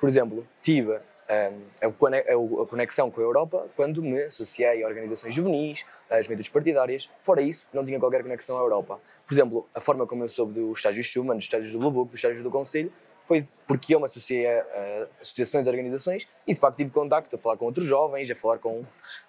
Por 0.00 0.08
exemplo, 0.08 0.44
tive 0.60 0.98
a 1.28 2.66
conexão 2.66 3.10
com 3.10 3.20
a 3.20 3.24
Europa 3.24 3.66
quando 3.74 4.02
me 4.02 4.22
associei 4.22 4.82
a 4.82 4.86
organizações 4.86 5.34
juvenis, 5.34 5.84
a 6.08 6.20
juventudes 6.22 6.48
partidárias. 6.48 7.10
Fora 7.20 7.42
isso, 7.42 7.66
não 7.72 7.84
tinha 7.84 7.98
qualquer 7.98 8.22
conexão 8.22 8.56
à 8.56 8.60
Europa. 8.60 9.00
Por 9.26 9.34
exemplo, 9.34 9.68
a 9.74 9.80
forma 9.80 10.06
como 10.06 10.22
eu 10.22 10.28
soube 10.28 10.60
dos 10.60 10.78
estágios 10.78 11.06
Schumann, 11.06 11.36
dos 11.36 11.44
estágios 11.44 11.72
do 11.72 11.78
Blue 11.78 11.90
Book, 11.90 12.10
dos 12.10 12.18
estágios 12.18 12.42
do 12.42 12.50
Conselho, 12.50 12.92
foi 13.24 13.44
porque 13.66 13.92
eu 13.92 13.98
me 13.98 14.06
associei 14.06 14.46
a, 14.46 15.08
associações 15.20 15.66
e 15.66 15.68
organizações 15.68 16.28
e 16.46 16.54
de 16.54 16.60
facto 16.60 16.76
tive 16.76 16.92
contacto 16.92 17.34
a 17.34 17.38
falar 17.38 17.56
com 17.56 17.64
outros 17.64 17.84
jovens, 17.84 18.30
a 18.30 18.34
falar 18.36 18.58
com 18.58 18.80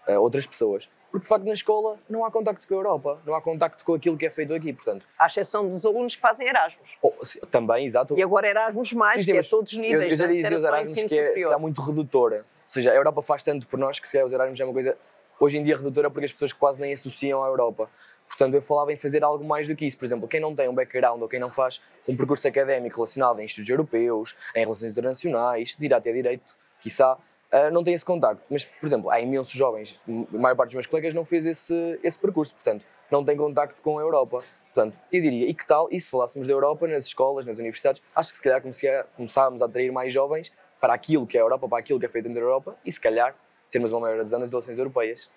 uh, 0.07 0.19
outras 0.19 0.45
pessoas. 0.45 0.87
Porque 1.11 1.23
de 1.23 1.27
facto 1.27 1.45
na 1.45 1.53
escola 1.53 1.97
não 2.09 2.25
há 2.25 2.31
contacto 2.31 2.67
com 2.67 2.73
a 2.73 2.77
Europa, 2.77 3.21
não 3.25 3.33
há 3.33 3.41
contacto 3.41 3.83
com 3.85 3.93
aquilo 3.93 4.17
que 4.17 4.25
é 4.25 4.29
feito 4.29 4.53
aqui, 4.53 4.73
portanto. 4.73 5.05
À 5.17 5.27
exceção 5.27 5.67
dos 5.67 5.85
alunos 5.85 6.15
que 6.15 6.21
fazem 6.21 6.47
Erasmus. 6.47 6.97
Oh, 7.01 7.13
sim, 7.23 7.39
também, 7.49 7.85
exato. 7.85 8.17
E 8.17 8.21
agora 8.21 8.47
Erasmus 8.47 8.93
mais, 8.93 9.21
sim, 9.21 9.25
sim, 9.25 9.31
que 9.31 9.37
é 9.37 9.43
todos 9.43 9.71
os 9.71 9.77
níveis. 9.77 10.01
Eu, 10.03 10.09
eu 10.09 10.17
já 10.17 10.27
dizia 10.27 10.57
os 10.57 10.63
Erasmus 10.63 11.03
que 11.03 11.19
é, 11.19 11.41
é 11.41 11.57
muito 11.57 11.81
redutora. 11.81 12.37
Ou 12.37 12.43
seja, 12.67 12.91
a 12.91 12.95
Europa 12.95 13.21
faz 13.21 13.43
tanto 13.43 13.67
por 13.67 13.79
nós 13.79 13.99
que 13.99 14.07
se 14.07 14.11
calhar 14.11 14.25
os 14.25 14.33
Erasmus 14.33 14.59
é 14.59 14.65
uma 14.65 14.73
coisa 14.73 14.97
hoje 15.39 15.57
em 15.57 15.63
dia 15.63 15.77
redutora 15.77 16.09
porque 16.09 16.25
as 16.25 16.31
pessoas 16.31 16.51
quase 16.51 16.81
nem 16.81 16.93
associam 16.93 17.43
à 17.43 17.47
Europa. 17.47 17.89
Portanto, 18.27 18.55
eu 18.55 18.61
falava 18.61 18.91
em 18.91 18.97
fazer 18.97 19.23
algo 19.23 19.43
mais 19.45 19.67
do 19.67 19.75
que 19.75 19.85
isso. 19.85 19.97
Por 19.97 20.05
exemplo, 20.05 20.27
quem 20.27 20.39
não 20.39 20.53
tem 20.53 20.67
um 20.67 20.73
background 20.73 21.21
ou 21.21 21.29
quem 21.29 21.39
não 21.39 21.49
faz 21.49 21.81
um 22.07 22.15
percurso 22.15 22.47
académico 22.47 22.97
relacionado 22.97 23.39
em 23.39 23.45
estudos 23.45 23.69
europeus, 23.69 24.35
em 24.53 24.59
relações 24.61 24.91
internacionais, 24.91 25.75
de 25.77 25.93
até 25.93 26.11
direito, 26.11 26.55
quiçá, 26.81 27.17
uh, 27.51 27.71
não 27.71 27.83
tem 27.83 27.93
esse 27.93 28.05
contacto. 28.05 28.43
Mas, 28.49 28.65
por 28.65 28.85
exemplo, 28.85 29.09
há 29.09 29.19
imensos 29.19 29.53
jovens, 29.53 30.01
a 30.07 30.37
maior 30.37 30.55
parte 30.55 30.69
dos 30.69 30.75
meus 30.75 30.87
colegas 30.87 31.13
não 31.13 31.25
fez 31.25 31.45
esse, 31.45 31.99
esse 32.03 32.17
percurso, 32.17 32.53
portanto, 32.53 32.85
não 33.11 33.23
tem 33.23 33.37
contacto 33.37 33.81
com 33.81 33.97
a 33.97 34.01
Europa. 34.01 34.39
Portanto, 34.73 34.99
eu 35.11 35.21
diria, 35.21 35.47
e 35.47 35.53
que 35.53 35.65
tal, 35.65 35.87
e 35.91 35.99
se 35.99 36.09
falássemos 36.09 36.47
da 36.47 36.53
Europa 36.53 36.87
nas 36.87 37.05
escolas, 37.05 37.45
nas 37.45 37.57
universidades, 37.57 38.01
acho 38.15 38.29
que 38.29 38.37
se 38.37 38.43
calhar 38.43 38.61
começávamos 39.15 39.61
a 39.61 39.65
atrair 39.65 39.91
mais 39.91 40.13
jovens 40.13 40.51
para 40.79 40.93
aquilo 40.93 41.25
que 41.25 41.37
é 41.37 41.41
a 41.41 41.43
Europa, 41.43 41.67
para 41.67 41.79
aquilo 41.79 41.99
que 41.99 42.05
é 42.05 42.09
feito 42.09 42.25
dentro 42.25 42.39
da 42.39 42.45
Europa, 42.45 42.77
e 42.85 42.91
se 42.91 42.99
calhar 42.99 43.35
termos 43.69 43.91
uma 43.91 44.01
maior 44.01 44.19
adesão 44.19 44.39
nas 44.39 44.51
eleições 44.51 44.77
europeias. 44.77 45.29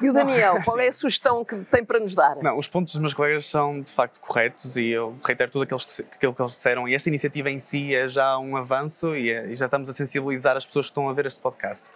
E 0.00 0.08
o 0.08 0.12
Daniel, 0.12 0.60
qual 0.64 0.78
é 0.80 0.88
a 0.88 0.92
sugestão 0.92 1.44
que 1.44 1.56
tem 1.64 1.84
para 1.84 2.00
nos 2.00 2.14
dar? 2.14 2.36
Não, 2.36 2.58
os 2.58 2.68
pontos 2.68 2.92
dos 2.94 3.00
meus 3.00 3.14
colegas 3.14 3.46
são 3.46 3.80
de 3.80 3.92
facto 3.92 4.20
corretos 4.20 4.76
e 4.76 4.88
eu 4.88 5.16
reitero 5.24 5.50
tudo 5.50 5.62
aquilo 5.62 5.80
que, 5.80 6.02
aquilo 6.02 6.34
que 6.34 6.42
eles 6.42 6.52
disseram. 6.52 6.88
E 6.88 6.94
esta 6.94 7.08
iniciativa 7.08 7.50
em 7.50 7.58
si 7.58 7.94
é 7.94 8.08
já 8.08 8.38
um 8.38 8.56
avanço 8.56 9.14
e, 9.14 9.30
é, 9.30 9.46
e 9.46 9.54
já 9.54 9.66
estamos 9.66 9.88
a 9.88 9.92
sensibilizar 9.92 10.56
as 10.56 10.66
pessoas 10.66 10.86
que 10.86 10.90
estão 10.90 11.08
a 11.08 11.12
ver 11.12 11.26
este 11.26 11.40
podcast. 11.40 11.90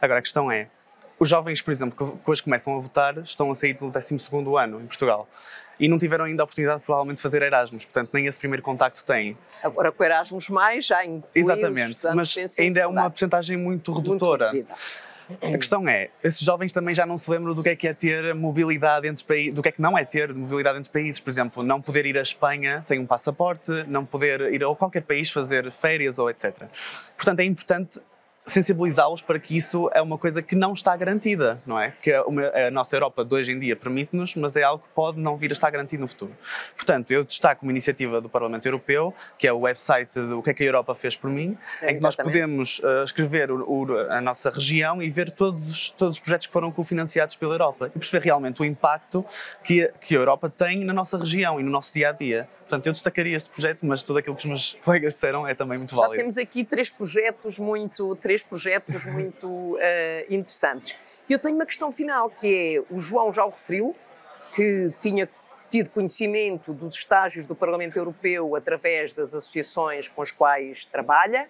Agora, 0.00 0.20
a 0.20 0.22
questão 0.22 0.50
é: 0.50 0.68
os 1.18 1.28
jovens, 1.28 1.60
por 1.60 1.72
exemplo, 1.72 2.18
que 2.24 2.30
hoje 2.30 2.42
começam 2.42 2.76
a 2.76 2.78
votar, 2.80 3.18
estão 3.18 3.50
a 3.50 3.54
sair 3.54 3.74
do 3.74 3.90
12 3.90 4.16
ano 4.58 4.80
em 4.80 4.86
Portugal 4.86 5.28
e 5.80 5.88
não 5.88 5.98
tiveram 5.98 6.24
ainda 6.24 6.42
a 6.42 6.44
oportunidade, 6.44 6.84
provavelmente, 6.84 7.16
de 7.16 7.22
fazer 7.22 7.42
Erasmus, 7.42 7.84
portanto, 7.84 8.10
nem 8.12 8.26
esse 8.26 8.38
primeiro 8.38 8.62
contacto 8.62 9.04
têm. 9.04 9.36
Agora, 9.62 9.92
com 9.92 10.04
Erasmus, 10.04 10.48
mais 10.48 10.86
já 10.86 11.04
inclui 11.04 11.24
Exatamente, 11.34 12.06
mas 12.14 12.58
ainda 12.58 12.80
é 12.80 12.86
uma 12.86 13.10
porcentagem 13.10 13.56
muito 13.56 13.92
redutora. 13.92 14.50
Muito 14.52 14.74
A 15.42 15.58
questão 15.58 15.86
é, 15.88 16.08
esses 16.24 16.40
jovens 16.40 16.72
também 16.72 16.94
já 16.94 17.04
não 17.04 17.18
se 17.18 17.30
lembram 17.30 17.54
do 17.54 17.62
que 17.62 17.68
é 17.68 17.76
que 17.76 17.86
é 17.86 17.92
ter 17.92 18.34
mobilidade 18.34 19.06
entre 19.06 19.24
países, 19.24 19.54
do 19.54 19.62
que 19.62 19.68
é 19.68 19.72
que 19.72 19.80
não 19.80 19.96
é 19.96 20.04
ter 20.04 20.32
mobilidade 20.32 20.78
entre 20.78 20.90
países, 20.90 21.20
por 21.20 21.28
exemplo, 21.28 21.62
não 21.62 21.80
poder 21.80 22.06
ir 22.06 22.16
à 22.16 22.22
Espanha 22.22 22.80
sem 22.80 22.98
um 22.98 23.06
passaporte, 23.06 23.70
não 23.86 24.04
poder 24.04 24.52
ir 24.52 24.64
a 24.64 24.74
qualquer 24.74 25.02
país 25.02 25.30
fazer 25.30 25.70
férias 25.70 26.18
ou 26.18 26.30
etc. 26.30 26.54
Portanto, 27.16 27.40
é 27.40 27.44
importante 27.44 28.00
sensibilizá-los 28.48 29.22
para 29.22 29.38
que 29.38 29.56
isso 29.56 29.90
é 29.94 30.02
uma 30.02 30.18
coisa 30.18 30.42
que 30.42 30.56
não 30.56 30.72
está 30.72 30.96
garantida, 30.96 31.60
não 31.66 31.80
é? 31.80 31.92
Que 32.02 32.12
a 32.12 32.70
nossa 32.70 32.96
Europa 32.96 33.24
de 33.24 33.34
hoje 33.34 33.52
em 33.52 33.58
dia 33.58 33.76
permite-nos, 33.76 34.34
mas 34.34 34.56
é 34.56 34.62
algo 34.62 34.82
que 34.82 34.90
pode 34.90 35.20
não 35.20 35.36
vir 35.36 35.50
a 35.50 35.52
estar 35.52 35.70
garantido 35.70 36.02
no 36.02 36.08
futuro. 36.08 36.32
Portanto, 36.74 37.10
eu 37.10 37.24
destaco 37.24 37.64
uma 37.64 37.72
iniciativa 37.72 38.20
do 38.20 38.28
Parlamento 38.28 38.66
Europeu, 38.66 39.14
que 39.36 39.46
é 39.46 39.52
o 39.52 39.60
website 39.60 40.18
do 40.18 40.42
que 40.42 40.50
é 40.50 40.54
que 40.54 40.62
a 40.62 40.66
Europa 40.66 40.94
fez 40.94 41.16
por 41.16 41.30
mim, 41.30 41.56
é, 41.82 41.90
em 41.90 41.96
que 41.96 42.02
nós 42.02 42.16
podemos 42.16 42.78
uh, 42.80 43.04
escrever 43.04 43.50
o, 43.50 43.64
o, 43.68 43.98
a 44.10 44.20
nossa 44.20 44.50
região 44.50 45.02
e 45.02 45.10
ver 45.10 45.30
todos, 45.30 45.90
todos 45.90 46.16
os 46.16 46.20
projetos 46.20 46.46
que 46.46 46.52
foram 46.52 46.70
cofinanciados 46.72 47.36
pela 47.36 47.54
Europa 47.54 47.86
e 47.94 47.98
perceber 47.98 48.24
realmente 48.24 48.62
o 48.62 48.64
impacto 48.64 49.24
que, 49.62 49.92
que 50.00 50.16
a 50.16 50.18
Europa 50.18 50.50
tem 50.50 50.84
na 50.84 50.92
nossa 50.92 51.18
região 51.18 51.60
e 51.60 51.62
no 51.62 51.70
nosso 51.70 51.92
dia 51.92 52.10
a 52.10 52.12
dia. 52.12 52.48
Portanto, 52.60 52.86
eu 52.86 52.92
destacaria 52.92 53.36
este 53.36 53.50
projeto, 53.50 53.84
mas 53.84 54.02
tudo 54.02 54.18
aquilo 54.18 54.34
que 54.34 54.42
os 54.42 54.46
meus 54.46 54.78
colegas 54.84 55.14
disseram 55.14 55.46
é 55.46 55.54
também 55.54 55.78
muito 55.78 55.94
válido. 55.94 56.14
Já 56.14 56.20
temos 56.20 56.38
aqui 56.38 56.64
três 56.64 56.90
projetos 56.90 57.58
muito, 57.58 58.14
três 58.16 58.37
três 58.38 58.42
projetos 58.42 59.04
muito 59.04 59.46
uh, 59.46 59.78
interessantes. 60.28 60.96
Eu 61.28 61.38
tenho 61.38 61.54
uma 61.54 61.66
questão 61.66 61.90
final, 61.90 62.30
que 62.30 62.76
é, 62.76 62.94
o 62.94 62.98
João 62.98 63.32
já 63.32 63.44
o 63.44 63.50
referiu, 63.50 63.94
que 64.54 64.92
tinha 65.00 65.28
tido 65.68 65.90
conhecimento 65.90 66.72
dos 66.72 66.94
estágios 66.94 67.44
do 67.44 67.54
Parlamento 67.54 67.96
Europeu 67.96 68.56
através 68.56 69.12
das 69.12 69.34
associações 69.34 70.08
com 70.08 70.22
as 70.22 70.32
quais 70.32 70.86
trabalha, 70.86 71.48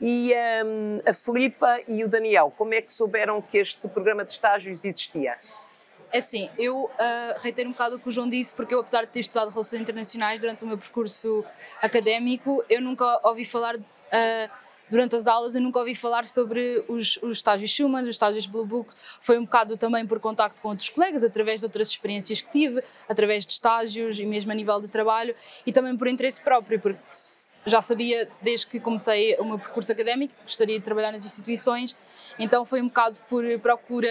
e 0.00 0.32
um, 0.64 0.96
ehm, 0.96 1.02
a 1.06 1.12
Filipa 1.12 1.78
e 1.86 2.02
o 2.02 2.08
Daniel, 2.08 2.52
como 2.56 2.74
é 2.74 2.80
que 2.80 2.92
souberam 2.92 3.40
que 3.40 3.58
este 3.58 3.86
programa 3.86 4.24
de 4.24 4.32
estágios 4.32 4.84
existia? 4.84 5.36
É 6.10 6.18
assim, 6.18 6.50
eu 6.58 6.84
uh, 6.84 6.90
reitero 7.38 7.68
um 7.68 7.72
bocado 7.72 7.96
o 7.96 7.98
que 8.00 8.08
o 8.08 8.10
João 8.10 8.28
disse, 8.28 8.52
porque 8.52 8.74
eu, 8.74 8.80
apesar 8.80 9.02
de 9.02 9.08
ter 9.08 9.20
estudado 9.20 9.50
Relações 9.50 9.80
Internacionais 9.80 10.40
durante 10.40 10.64
o 10.64 10.66
meu 10.66 10.76
percurso 10.76 11.44
académico, 11.80 12.64
eu 12.68 12.80
nunca 12.80 13.20
ouvi 13.22 13.44
falar 13.44 13.76
uh, 13.76 14.59
durante 14.90 15.14
as 15.14 15.26
aulas 15.26 15.54
eu 15.54 15.60
nunca 15.60 15.78
ouvi 15.78 15.94
falar 15.94 16.26
sobre 16.26 16.84
os, 16.88 17.18
os 17.22 17.38
estágios 17.38 17.70
Schumann, 17.70 18.02
os 18.02 18.08
estágios 18.10 18.46
Blue 18.46 18.66
Book. 18.66 18.92
Foi 19.20 19.38
um 19.38 19.44
bocado 19.44 19.76
também 19.76 20.06
por 20.06 20.18
contacto 20.20 20.60
com 20.60 20.68
outros 20.68 20.88
colegas, 20.90 21.22
através 21.22 21.60
de 21.60 21.66
outras 21.66 21.90
experiências 21.90 22.40
que 22.40 22.50
tive, 22.50 22.82
através 23.08 23.46
de 23.46 23.52
estágios 23.52 24.18
e 24.18 24.26
mesmo 24.26 24.50
a 24.52 24.54
nível 24.54 24.80
de 24.80 24.88
trabalho 24.88 25.34
e 25.64 25.72
também 25.72 25.96
por 25.96 26.08
interesse 26.08 26.40
próprio, 26.42 26.80
porque 26.80 27.00
já 27.64 27.80
sabia 27.80 28.28
desde 28.42 28.66
que 28.66 28.80
comecei 28.80 29.36
o 29.38 29.44
meu 29.44 29.58
percurso 29.58 29.92
académico 29.92 30.34
que 30.34 30.42
gostaria 30.42 30.78
de 30.78 30.84
trabalhar 30.84 31.12
nas 31.12 31.24
instituições, 31.24 31.94
então 32.38 32.64
foi 32.64 32.80
um 32.80 32.88
bocado 32.88 33.20
por 33.28 33.44
procura 33.60 34.10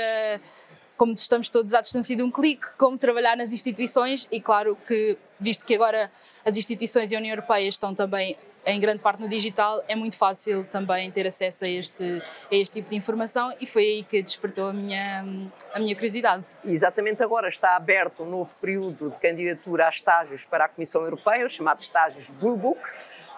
como 1.00 1.13
estamos 1.13 1.48
todos 1.48 1.74
à 1.74 1.80
distância 1.80 2.13
de 2.13 2.22
um 2.22 2.30
clique, 2.30 2.68
como 2.78 2.98
trabalhar 2.98 3.38
nas 3.38 3.54
instituições 3.54 4.28
e 4.30 4.42
claro 4.42 4.78
que, 4.86 5.18
visto 5.39 5.65
que 5.65 5.75
agora 5.75 6.12
as 6.45 6.58
instituições 6.58 7.12
e 7.12 7.15
a 7.15 7.19
União 7.19 7.34
Europeia 7.34 7.67
estão 7.67 7.93
também 7.95 8.38
em 8.65 8.80
grande 8.80 9.02
parte 9.02 9.21
no 9.21 9.28
digital, 9.28 9.84
é 9.88 9.95
muito 9.95 10.17
fácil 10.17 10.65
também 10.65 11.10
ter 11.10 11.25
acesso 11.25 11.65
a 11.65 11.67
este, 11.67 12.21
a 12.52 12.56
este 12.56 12.73
tipo 12.73 12.89
de 12.89 12.95
informação 12.95 13.52
e 13.60 13.65
foi 13.65 13.84
aí 13.84 14.04
que 14.04 14.21
despertou 14.21 14.67
a 14.67 14.73
minha, 14.73 15.25
a 15.73 15.80
minha 15.80 15.95
curiosidade. 15.95 16.43
Exatamente 16.63 17.23
agora 17.23 17.47
está 17.47 17.75
aberto 17.75 18.23
um 18.23 18.30
novo 18.30 18.56
período 18.58 19.10
de 19.10 19.17
candidatura 19.17 19.88
a 19.88 19.89
estágios 19.89 20.45
para 20.45 20.65
a 20.65 20.67
Comissão 20.67 21.04
Europeia, 21.04 21.45
os 21.45 21.54
chamados 21.54 21.86
estágios 21.86 22.30
Blue 22.30 22.58
Book, 22.58 22.82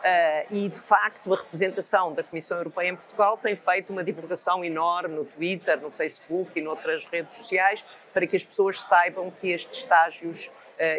Uh, 0.02 0.48
e 0.50 0.68
de 0.68 0.80
facto 0.80 1.32
a 1.32 1.38
representação 1.38 2.12
da 2.12 2.24
Comissão 2.24 2.58
Europeia 2.58 2.90
em 2.90 2.96
Portugal 2.96 3.38
tem 3.38 3.56
feito 3.56 3.94
uma 3.94 4.04
divulgação 4.04 4.66
enorme 4.66 5.14
no 5.14 5.24
Twitter, 5.24 5.80
no 5.80 5.92
Facebook 5.92 6.58
e 6.58 6.62
noutras 6.64 7.06
redes 7.06 7.36
sociais 7.36 7.86
para 8.12 8.26
que 8.26 8.36
as 8.36 8.44
pessoas 8.44 8.82
saibam 8.82 9.30
que 9.30 9.52
estes 9.52 9.78
estágios 9.78 10.50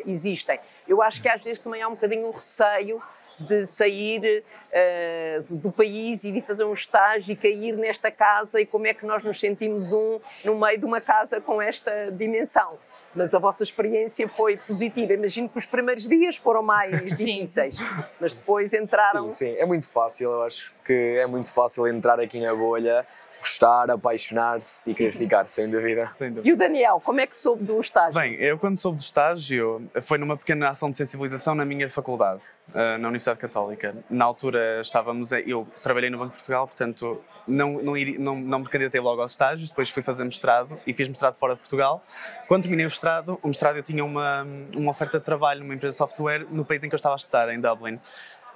existem. 0.07 0.59
Eu 0.87 1.03
acho 1.03 1.21
que 1.21 1.29
às 1.29 1.43
vezes 1.43 1.61
também 1.61 1.83
há 1.83 1.89
um 1.89 1.93
bocadinho 1.93 2.27
um 2.27 2.31
receio 2.31 3.03
de 3.39 3.67
sair 3.67 4.45
uh, 4.71 5.43
do 5.55 5.71
país 5.71 6.25
e 6.25 6.33
de 6.33 6.41
fazer 6.41 6.65
um 6.65 6.73
estágio 6.73 7.33
e 7.33 7.37
cair 7.37 7.77
nesta 7.77 8.11
casa 8.11 8.61
e 8.61 8.67
como 8.67 8.87
é 8.87 8.95
que 8.95 9.05
nós 9.05 9.23
nos 9.23 9.39
sentimos 9.39 9.93
um 9.93 10.21
no 10.45 10.59
meio 10.59 10.79
de 10.79 10.85
uma 10.85 11.01
casa 11.01 11.41
com 11.41 11.61
esta 11.61 12.11
dimensão. 12.11 12.79
Mas 13.15 13.35
a 13.35 13.39
vossa 13.39 13.63
experiência 13.63 14.29
foi 14.29 14.57
positiva. 14.57 15.13
Imagino 15.13 15.49
que 15.49 15.59
os 15.59 15.67
primeiros 15.67 16.07
dias 16.07 16.37
foram 16.37 16.63
mais 16.63 17.05
difíceis, 17.17 17.79
mas 18.21 18.35
depois 18.35 18.73
entraram. 18.73 19.31
Sim, 19.31 19.47
sim, 19.47 19.57
é 19.57 19.67
muito 19.67 19.89
fácil. 19.89 20.31
Eu 20.31 20.43
acho 20.45 20.73
que 20.85 21.19
é 21.19 21.27
muito 21.27 21.53
fácil 21.53 21.87
entrar 21.87 22.21
aqui 22.21 22.41
na 22.41 22.55
bolha 22.55 23.07
gostar, 23.43 23.91
apaixonar-se 23.91 24.91
e 24.91 24.95
querer 24.95 25.13
ficar, 25.13 25.47
sem 25.49 25.69
dúvida. 25.69 26.07
sem 26.13 26.29
dúvida. 26.31 26.49
E 26.49 26.53
o 26.53 26.57
Daniel, 26.57 27.01
como 27.05 27.21
é 27.21 27.27
que 27.27 27.37
soube 27.37 27.65
do 27.65 27.81
estágio? 27.81 28.21
Bem, 28.21 28.35
eu 28.35 28.59
quando 28.59 28.79
soube 28.79 28.97
do 28.97 29.03
estágio 29.03 29.89
foi 30.01 30.19
numa 30.19 30.37
pequena 30.37 30.71
ação 30.71 30.91
de 30.91 30.97
sensibilização 30.97 31.55
na 31.55 31.65
minha 31.65 31.89
faculdade, 31.91 32.41
eh, 32.75 32.97
na 32.99 33.09
Universidade 33.09 33.39
Católica. 33.39 33.95
Na 34.09 34.25
altura 34.25 34.81
estávamos, 34.81 35.33
eu 35.33 35.67
trabalhei 35.83 36.11
no 36.11 36.19
Banco 36.19 36.31
de 36.31 36.37
Portugal, 36.37 36.67
portanto 36.67 37.21
não, 37.47 37.83
não, 37.83 37.95
não, 38.19 38.37
não 38.37 38.59
me 38.61 38.67
candidatei 38.67 39.01
logo 39.01 39.21
aos 39.21 39.33
estágios, 39.33 39.71
depois 39.71 39.91
fui 39.91 40.03
fazer 40.03 40.25
mestrado 40.25 40.79
e 40.87 40.93
fiz 40.93 41.09
mestrado 41.09 41.35
fora 41.35 41.55
de 41.55 41.61
Portugal. 41.61 42.03
Quando 42.47 42.63
terminei 42.63 42.87
o 42.87 42.89
mestrado, 42.89 43.39
o 43.43 43.49
mestrado 43.49 43.77
eu 43.77 43.83
tinha 43.83 44.05
uma, 44.05 44.47
uma 44.77 44.91
oferta 44.91 45.19
de 45.19 45.25
trabalho 45.25 45.61
numa 45.61 45.75
empresa 45.75 45.93
de 45.93 45.99
software 45.99 46.47
no 46.51 46.65
país 46.65 46.83
em 46.85 46.89
que 46.89 46.95
eu 46.95 46.99
estava 46.99 47.15
a 47.15 47.17
estudar, 47.17 47.53
em 47.53 47.61
Dublin. 47.61 47.99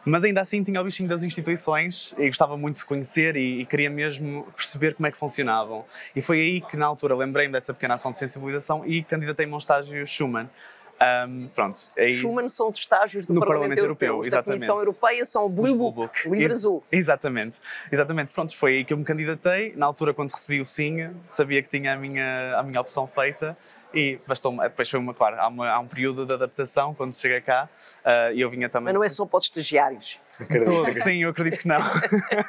Mas 0.09 0.23
ainda 0.23 0.41
assim 0.41 0.63
tinha 0.63 0.81
o 0.81 0.85
bichinho 0.85 1.09
das 1.09 1.25
instituições 1.25 2.15
e 2.17 2.29
gostava 2.29 2.57
muito 2.57 2.77
de 2.77 2.87
conhecer 2.87 3.35
e, 3.35 3.63
e 3.63 3.67
queria 3.67 3.91
mesmo 3.91 4.47
perceber 4.57 4.95
como 4.95 5.09
é 5.09 5.11
que 5.11 5.19
funcionavam. 5.19 5.85
E 6.15 6.23
foi 6.23 6.41
aí 6.41 6.61
que, 6.61 6.77
na 6.77 6.87
altura, 6.87 7.17
lembrei-me 7.17 7.53
dessa 7.53 7.75
pequena 7.75 7.95
ação 7.95 8.13
de 8.13 8.21
sensibilização 8.21 8.87
e 8.87 9.03
candidatei-me 9.03 9.53
a 9.53 9.57
um 9.57 9.59
estágio 9.59 10.07
Schumann. 10.07 10.49
Um, 10.99 11.49
pronto, 11.49 11.79
aí, 11.99 12.15
Schumann 12.15 12.49
são 12.49 12.69
os 12.69 12.79
estágios 12.79 13.27
do 13.27 13.35
no 13.35 13.41
Parlamento, 13.41 13.69
Parlamento 13.69 13.85
Europeu, 13.85 14.09
Europeu. 14.09 14.29
exatamente. 14.29 14.47
da 14.47 14.67
Comissão 14.67 14.79
Europeia 14.79 15.25
são 15.27 15.45
o 15.45 15.49
Blue, 15.49 15.65
Blue 15.67 15.93
Book, 15.93 15.95
Book, 15.95 16.29
o 16.29 16.35
livro 16.35 16.53
azul. 16.53 16.85
Exatamente, 16.91 17.61
exatamente. 17.93 18.33
Pronto, 18.33 18.57
foi 18.57 18.77
aí 18.77 18.85
que 18.85 18.95
eu 18.95 18.97
me 18.97 19.05
candidatei. 19.05 19.75
Na 19.77 19.85
altura, 19.85 20.15
quando 20.15 20.31
recebi 20.31 20.59
o 20.59 20.65
sim, 20.65 21.11
sabia 21.27 21.63
que 21.63 21.69
tinha 21.69 21.93
a 21.93 21.97
minha, 21.97 22.57
a 22.57 22.63
minha 22.63 22.81
opção 22.81 23.07
feita 23.07 23.57
e 23.93 24.19
bastou 24.27 24.57
depois 24.57 24.89
foi 24.89 25.01
uma, 25.01 25.13
claro, 25.13 25.37
há, 25.39 25.49
uma, 25.49 25.71
há 25.71 25.79
um 25.79 25.87
período 25.87 26.27
de 26.27 26.33
adaptação 26.33 26.95
quando 26.95 27.15
chega 27.15 27.41
cá 27.41 27.69
uh, 28.05 28.33
e 28.33 28.41
eu 28.41 28.49
vinha 28.49 28.69
também. 28.69 28.87
Mas 28.87 28.95
não 28.95 29.05
é 29.05 29.09
só 29.09 29.27
para 29.27 29.37
os 29.37 29.45
estagiários. 29.45 30.21
Acredito. 30.41 31.03
Sim, 31.03 31.23
eu 31.23 31.31
acredito 31.31 31.61
que 31.61 31.69
não. 31.69 31.79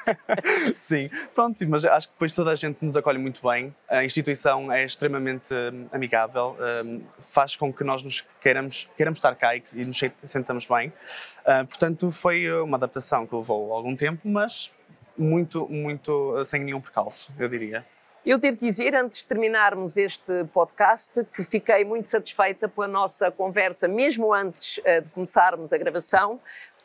Sim, 0.75 1.09
pronto, 1.33 1.67
mas 1.67 1.85
acho 1.85 2.07
que 2.07 2.13
depois 2.13 2.33
toda 2.33 2.51
a 2.51 2.55
gente 2.55 2.83
nos 2.83 2.97
acolhe 2.97 3.17
muito 3.17 3.41
bem. 3.47 3.73
A 3.87 4.03
instituição 4.03 4.71
é 4.71 4.83
extremamente 4.83 5.53
hum, 5.53 5.87
amigável, 5.91 6.55
um, 6.85 7.01
faz 7.19 7.55
com 7.55 7.71
que 7.71 7.83
nós 7.83 8.03
nos 8.03 8.25
queiramos, 8.41 8.89
queiramos 8.95 9.19
estar 9.19 9.35
cá 9.35 9.55
e, 9.55 9.63
e 9.73 9.85
nos 9.85 9.99
sentamos 10.25 10.65
bem. 10.65 10.89
Uh, 10.89 11.65
portanto, 11.65 12.11
foi 12.11 12.51
uma 12.61 12.77
adaptação 12.77 13.25
que 13.25 13.35
levou 13.35 13.73
algum 13.73 13.95
tempo, 13.95 14.21
mas 14.25 14.71
muito, 15.17 15.67
muito 15.69 16.43
sem 16.45 16.63
nenhum 16.63 16.81
percalço, 16.81 17.31
eu 17.39 17.47
diria. 17.47 17.85
Eu 18.25 18.37
devo 18.37 18.57
dizer, 18.57 18.93
antes 18.93 19.21
de 19.21 19.27
terminarmos 19.27 19.95
este 19.95 20.43
podcast, 20.53 21.23
que 21.33 21.45
fiquei 21.45 21.85
muito 21.85 22.09
satisfeita 22.09 22.67
pela 22.67 22.85
nossa 22.85 23.31
conversa, 23.31 23.87
mesmo 23.87 24.33
antes 24.33 24.79
uh, 24.79 25.01
de 25.01 25.09
começarmos 25.11 25.71
a 25.71 25.77
gravação, 25.77 26.37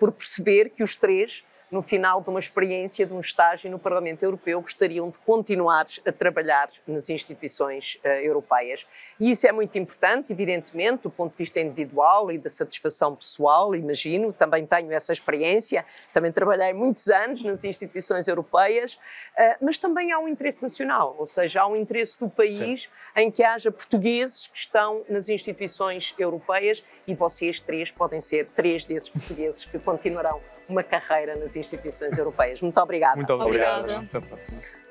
por 0.02 0.10
perceber 0.10 0.70
que 0.70 0.82
os 0.82 0.96
três 0.96 1.44
no 1.72 1.80
final 1.80 2.20
de 2.20 2.28
uma 2.28 2.38
experiência 2.38 3.06
de 3.06 3.14
um 3.14 3.20
estágio 3.20 3.70
no 3.70 3.78
Parlamento 3.78 4.22
Europeu, 4.22 4.60
gostariam 4.60 5.08
de 5.08 5.18
continuar 5.20 5.86
a 6.06 6.12
trabalhar 6.12 6.68
nas 6.86 7.08
instituições 7.08 7.98
uh, 8.04 8.08
europeias. 8.08 8.86
E 9.18 9.30
isso 9.30 9.46
é 9.46 9.52
muito 9.52 9.78
importante, 9.78 10.32
evidentemente, 10.32 11.04
do 11.04 11.10
ponto 11.10 11.32
de 11.32 11.38
vista 11.38 11.58
individual 11.58 12.30
e 12.30 12.36
da 12.36 12.50
satisfação 12.50 13.16
pessoal, 13.16 13.74
imagino, 13.74 14.34
também 14.34 14.66
tenho 14.66 14.92
essa 14.92 15.14
experiência, 15.14 15.82
também 16.12 16.30
trabalhei 16.30 16.74
muitos 16.74 17.08
anos 17.08 17.40
nas 17.40 17.64
instituições 17.64 18.28
europeias, 18.28 18.94
uh, 18.94 19.56
mas 19.62 19.78
também 19.78 20.12
há 20.12 20.18
um 20.18 20.28
interesse 20.28 20.62
nacional, 20.62 21.16
ou 21.18 21.24
seja, 21.24 21.62
há 21.62 21.66
um 21.66 21.74
interesse 21.74 22.20
do 22.20 22.28
país 22.28 22.58
Sim. 22.58 22.86
em 23.16 23.30
que 23.30 23.42
haja 23.42 23.72
portugueses 23.72 24.46
que 24.46 24.58
estão 24.58 25.06
nas 25.08 25.30
instituições 25.30 26.14
europeias 26.18 26.84
e 27.06 27.14
vocês 27.14 27.60
três 27.60 27.90
podem 27.90 28.20
ser 28.20 28.50
três 28.54 28.84
desses 28.84 29.08
portugueses 29.08 29.64
que 29.64 29.78
continuarão 29.78 30.38
uma 30.72 30.82
carreira 30.82 31.36
nas 31.36 31.54
instituições 31.54 32.16
europeias. 32.18 32.60
Muito 32.62 32.80
obrigada. 32.80 33.16
Muito 33.16 33.32
obrigada. 33.32 33.80
Obrigada. 33.80 34.04
Até 34.04 34.18
a 34.18 34.20
próxima. 34.20 34.81